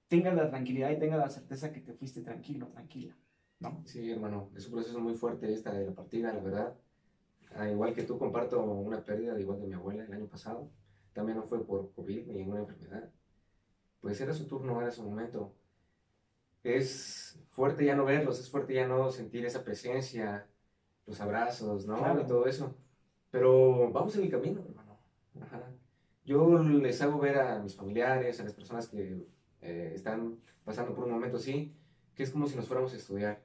[0.09, 3.14] tengas la tranquilidad y tengas la certeza que te fuiste tranquilo, tranquila.
[3.61, 3.82] ¿no?
[3.84, 6.74] Sí, hermano, es un proceso muy fuerte esta de la partida, la verdad.
[7.55, 10.70] Ah, igual que tú, comparto una pérdida, igual de mi abuela el año pasado.
[11.12, 13.11] También no fue por COVID ni ninguna enfermedad.
[14.01, 15.55] Pues era su turno, era su momento.
[16.62, 20.46] Es fuerte ya no verlos, es fuerte ya no sentir esa presencia,
[21.06, 22.20] los abrazos, ¿no?
[22.20, 22.74] Y todo eso.
[23.30, 24.98] Pero vamos en el camino, hermano.
[26.24, 29.26] Yo les hago ver a mis familiares, a las personas que
[29.62, 31.74] eh, están pasando por un momento así,
[32.14, 33.42] que es como si nos fuéramos a estudiar.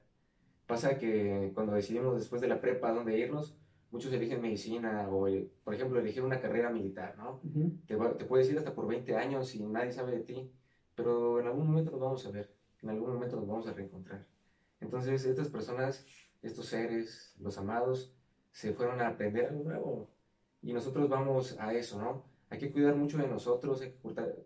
[0.67, 3.55] Pasa que cuando decidimos después de la prepa dónde irnos,
[3.91, 5.27] muchos eligen medicina o,
[5.63, 7.41] por ejemplo, elegir una carrera militar, ¿no?
[7.85, 10.51] te, te, puedes ir hasta por 20 años y nadie sabe de ti,
[10.95, 12.51] pero en algún momento nos vamos a ver,
[12.83, 14.27] en algún momento nos vamos a reencontrar.
[14.81, 16.05] Entonces, estas personas,
[16.41, 18.13] estos seres, los amados,
[18.51, 20.09] se fueron a aprender algo nuevo
[20.61, 22.25] y nosotros vamos a eso, ¿no?
[22.49, 23.97] Hay que cuidar mucho de nosotros, hay que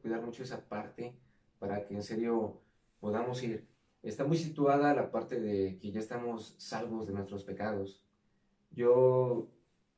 [0.02, 1.20] cuidar, mucho esa parte
[1.60, 2.62] para que en serio
[3.00, 3.68] podamos ir.
[4.04, 8.06] Está muy situada la parte de que ya estamos salvos de nuestros pecados.
[8.72, 9.50] Yo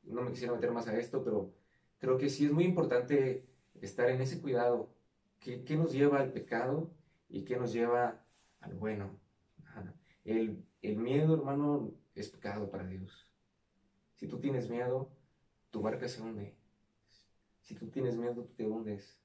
[0.04, 1.54] no me quisiera meter más a esto, pero
[2.00, 3.46] creo que sí es muy importante
[3.82, 4.90] estar en ese cuidado.
[5.40, 6.90] ¿Qué, qué nos lleva al pecado
[7.28, 8.26] y qué nos lleva
[8.60, 9.20] al bueno?
[10.26, 13.32] El, el miedo, hermano, es pecado para Dios.
[14.16, 15.10] Si tú tienes miedo,
[15.72, 16.56] tu barca se hunde.
[17.62, 19.20] Si tú tienes miedo, tú te hundes.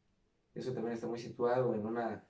[0.54, 2.24] Eso también está muy situado en una,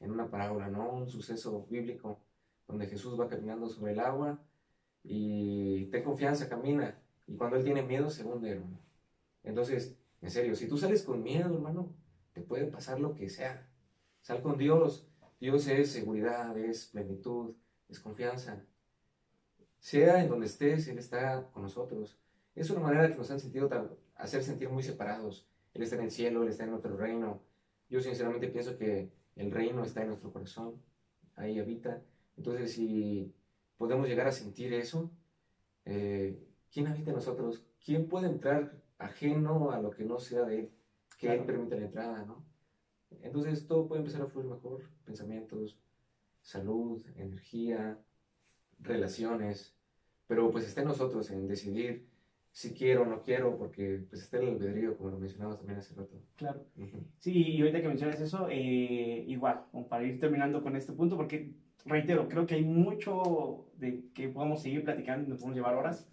[0.00, 0.92] en una parábola, ¿no?
[0.92, 2.20] Un suceso bíblico
[2.66, 4.40] donde Jesús va caminando sobre el agua
[5.02, 7.00] y ten confianza, camina.
[7.26, 8.78] Y cuando él tiene miedo, se hunde, hermano.
[9.42, 11.94] Entonces, en serio, si tú sales con miedo, hermano,
[12.32, 13.68] te puede pasar lo que sea.
[14.20, 15.08] Sal con Dios.
[15.40, 17.54] Dios es seguridad, es plenitud,
[17.88, 18.64] es confianza.
[19.78, 22.18] Sea en donde estés, Él está con nosotros.
[22.54, 23.68] Es una manera que nos han sentido
[24.14, 25.46] hacer sentir muy separados.
[25.74, 27.42] Él está en el cielo, Él está en otro reino.
[27.90, 30.80] Yo sinceramente pienso que el reino está en nuestro corazón,
[31.36, 32.02] ahí habita.
[32.36, 33.34] Entonces, si
[33.76, 35.10] podemos llegar a sentir eso,
[35.84, 36.38] eh,
[36.72, 37.64] ¿quién habita en nosotros?
[37.84, 40.70] ¿Quién puede entrar ajeno a lo que no sea de Él?
[41.18, 42.44] Que Él permita la entrada, ¿no?
[43.22, 45.78] Entonces todo puede empezar a fluir mejor, pensamientos,
[46.40, 47.98] salud, energía,
[48.78, 49.76] relaciones,
[50.26, 52.08] pero pues está en nosotros en decidir
[52.50, 55.94] si quiero o no quiero, porque pues está el albedrío, como lo mencionabas también hace
[55.94, 56.22] rato.
[56.36, 56.64] Claro.
[57.18, 61.16] Sí, y ahorita que mencionas eso, eh, igual, como para ir terminando con este punto,
[61.16, 61.52] porque
[61.84, 66.08] reitero, creo que hay mucho de que podamos seguir platicando nos podemos llevar horas.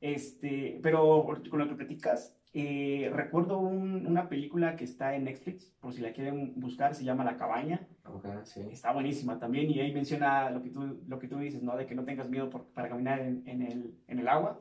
[0.00, 5.94] Este, pero con lo que platicas, eh, recuerdo una película que está en Netflix, por
[5.94, 7.88] si la quieren buscar, se llama La Cabaña.
[8.70, 11.76] Está buenísima también y ahí menciona lo que tú, lo que tú dices, ¿no?
[11.76, 14.60] De que no tengas miedo para caminar en, en, el, en el agua.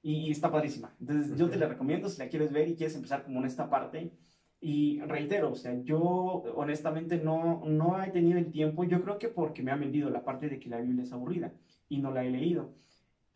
[0.00, 0.94] Y, está padrísima.
[1.00, 3.68] Entonces yo te la recomiendo si la quieres ver y quieres empezar como en esta
[3.68, 4.12] parte.
[4.58, 6.00] Y reitero, o sea, yo
[6.54, 10.24] honestamente no, no he tenido el tiempo, yo creo que porque me han vendido la
[10.24, 11.52] parte de que la Biblia es aburrida
[11.88, 12.74] y no la he leído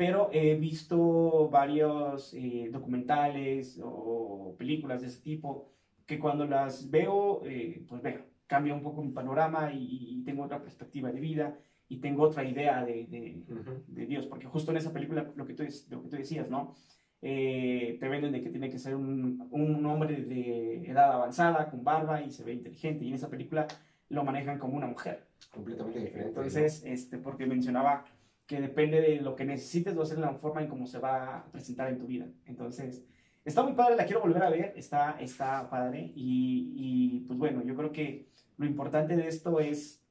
[0.01, 5.69] pero he visto varios eh, documentales o películas de ese tipo
[6.07, 10.63] que cuando las veo, eh, pues veo, cambia un poco mi panorama y, tengo otra
[10.63, 13.45] perspectiva de vida y tengo otra idea de,
[13.89, 16.75] de, Dios, porque justo en esa película, lo que tú, lo que tú decías, ¿no?
[17.21, 21.85] Eh, te venden de que tiene que ser un, un, hombre de edad avanzada, con
[21.85, 23.67] barba y se ve inteligente, y en esa película
[24.09, 25.27] lo manejan como una mujer.
[25.53, 26.29] Completamente diferente.
[26.29, 28.07] Entonces, este, porque mencionaba
[28.51, 31.37] que depende de lo que necesites, va a ser la forma en cómo se va
[31.37, 32.27] a presentar en tu vida.
[32.47, 33.07] Entonces,
[33.45, 36.11] está muy padre, la quiero volver a ver, está, está padre.
[36.17, 38.27] Y, y pues bueno, yo creo que
[38.57, 40.05] lo importante de esto es,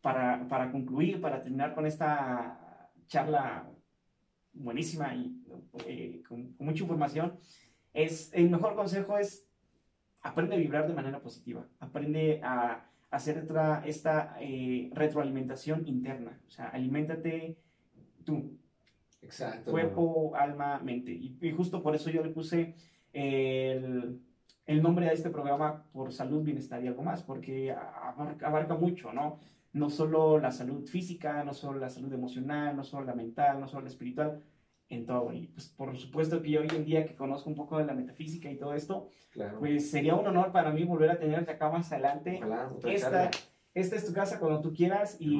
[0.00, 3.68] para, para concluir, para terminar con esta charla
[4.52, 5.44] buenísima y
[5.86, 7.36] eh, con, con, mucha información,
[7.92, 9.44] es el mejor consejo es
[10.20, 16.40] aprende a vibrar de manera positiva, aprende a hacer esta, esta eh, retroalimentación interna.
[16.46, 17.56] O sea, aliméntate
[18.24, 18.58] tú.
[19.22, 19.70] Exacto.
[19.70, 21.12] Cuerpo, alma, mente.
[21.12, 22.74] Y, justo por eso yo le puse
[23.12, 24.20] el,
[24.66, 29.12] el, nombre a este programa por salud, bienestar y algo más, porque abarca, abarca mucho,
[29.12, 29.38] ¿no?
[29.72, 33.66] No solo la salud física, no solo la salud emocional, no solo la mental, no
[33.66, 34.42] solo la espiritual,
[34.88, 35.32] en todo.
[35.32, 37.94] Y pues por supuesto que yo hoy en día que conozco un poco de la
[37.94, 39.08] metafísica y todo esto,
[39.58, 42.40] pues sería un honor para mí volver a tenerte acá más adelante.
[42.84, 43.30] esta,
[43.74, 45.36] esta, es tu casa cuando tú quieras y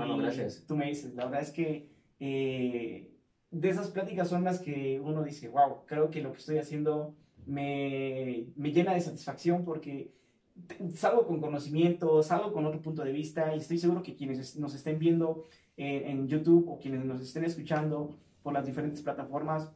[0.66, 1.88] tú me dices, la verdad es que
[2.18, 3.10] eh,
[3.50, 7.14] de esas pláticas son las que uno dice, wow, creo que lo que estoy haciendo
[7.46, 10.12] me, me llena de satisfacción porque
[10.94, 14.74] salgo con conocimiento, salgo con otro punto de vista y estoy seguro que quienes nos
[14.74, 15.44] estén viendo
[15.76, 18.16] en YouTube o quienes nos estén escuchando,
[18.46, 19.72] por las diferentes plataformas,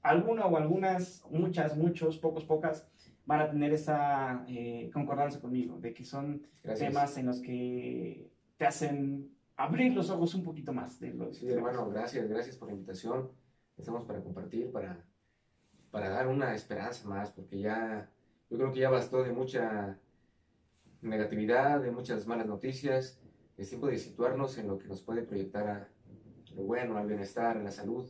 [0.00, 2.88] alguna o algunas, muchas, muchos, pocos, pocas,
[3.26, 6.40] van a tener esa eh, concordancia conmigo, de que son
[6.78, 10.98] temas en los que te hacen abrir los ojos un poquito más.
[10.98, 13.30] De los sí, hermano, gracias, gracias por la invitación.
[13.76, 15.04] Estamos para compartir, para,
[15.90, 18.10] para dar una esperanza más, porque ya,
[18.48, 19.98] yo creo que ya bastó de mucha
[21.02, 23.20] negatividad, de muchas malas noticias.
[23.58, 25.88] Es tiempo de situarnos en lo que nos puede proyectar a,
[26.58, 28.04] lo bueno, al bienestar, a la salud.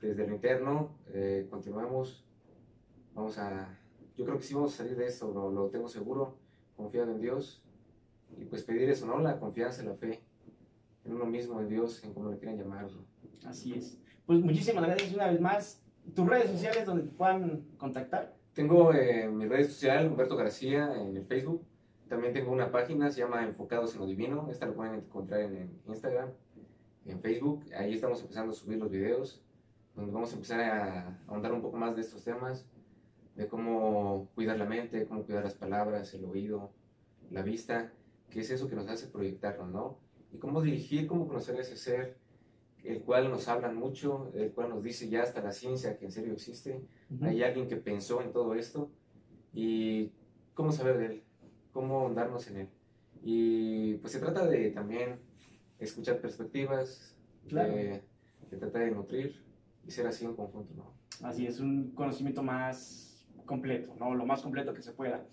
[0.00, 2.24] Desde lo interno, eh, continuamos.
[3.14, 3.78] Vamos a,
[4.16, 6.38] yo creo que sí vamos a salir de esto, lo, lo tengo seguro,
[6.74, 7.62] confiado en Dios.
[8.38, 9.18] Y pues pedir eso, ¿no?
[9.18, 10.20] La confianza, la fe
[11.04, 13.04] en uno mismo, en Dios, en cómo le quieran llamarlo.
[13.44, 13.98] Así es.
[14.24, 15.82] Pues muchísimas gracias una vez más.
[16.14, 18.34] ¿Tus redes sociales donde te puedan contactar?
[18.54, 21.62] Tengo eh, mi red social, Humberto García, en el Facebook.
[22.08, 24.48] También tengo una página, se llama Enfocados en lo Divino.
[24.50, 26.30] Esta lo pueden encontrar en Instagram
[27.06, 27.64] en Facebook.
[27.76, 29.42] Ahí estamos empezando a subir los videos,
[29.94, 32.66] donde vamos a empezar a ahondar un poco más de estos temas,
[33.36, 36.72] de cómo cuidar la mente, cómo cuidar las palabras, el oído,
[37.30, 37.92] la vista,
[38.28, 39.98] que es eso que nos hace proyectarnos, ¿no?
[40.32, 42.16] Y cómo dirigir, cómo conocer ese ser,
[42.84, 46.12] el cual nos hablan mucho, el cual nos dice ya hasta la ciencia que en
[46.12, 46.80] serio existe.
[47.20, 48.90] Hay alguien que pensó en todo esto
[49.52, 50.12] y
[50.54, 51.22] cómo saber de él,
[51.72, 52.68] cómo ahondarnos en él.
[53.22, 55.18] Y pues se trata de también
[55.80, 57.16] escuchar perspectivas,
[57.48, 57.74] claro.
[57.74, 58.02] de,
[58.58, 59.42] tratar de nutrir
[59.86, 60.92] y ser así un conjunto, ¿no?
[61.26, 64.14] Así es, un conocimiento más completo, ¿no?
[64.14, 65.24] Lo más completo que se pueda.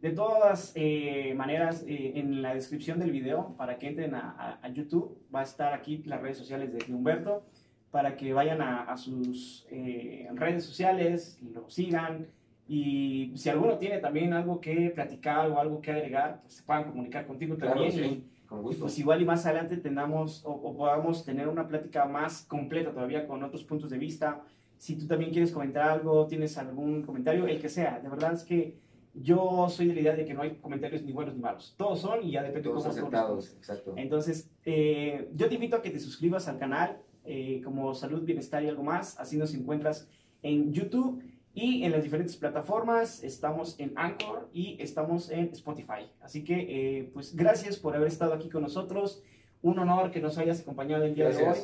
[0.00, 5.18] De todas eh, maneras, eh, en la descripción del video, para que entren a, YouTube,
[5.34, 7.46] va a estar aquí las redes sociales de Humberto,
[7.90, 12.26] para que vayan a, sus eh, redes sociales, lo sigan,
[12.66, 16.84] y si alguno tiene también algo que platicar o algo que agregar, pues se puedan
[16.84, 18.24] comunicar contigo también.
[18.62, 23.42] Pues igual y más adelante tengamos o, podamos tener una plática más completa todavía con
[23.42, 24.42] otros puntos de vista.
[24.76, 28.00] Si tú también quieres comentar algo, tienes algún comentario, el que sea.
[28.00, 28.76] De verdad es que
[29.14, 31.74] yo soy de la idea de que no hay comentarios ni buenos ni malos.
[31.78, 33.94] Todos son y ya depende de cómo aceptados, exacto.
[33.96, 38.62] Entonces, eh, yo te invito a que te suscribas al canal eh, como Salud, Bienestar
[38.64, 39.18] y algo más.
[39.18, 40.08] Así nos encuentras
[40.42, 41.22] en YouTube
[41.54, 46.10] y en las diferentes plataformas, estamos en Anchor y estamos en Spotify.
[46.20, 46.56] Así que,
[46.98, 49.22] eh, pues, gracias por haber estado aquí con nosotros.
[49.62, 51.58] Un honor que nos hayas acompañado el día de hoy.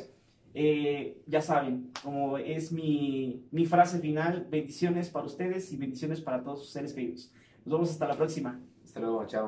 [0.53, 6.41] Eh, ya saben, como es mi, mi frase final, bendiciones para ustedes y bendiciones para
[6.41, 7.33] todos sus seres queridos.
[7.65, 8.61] Nos vemos hasta la próxima.
[8.83, 9.39] Hasta luego, chao.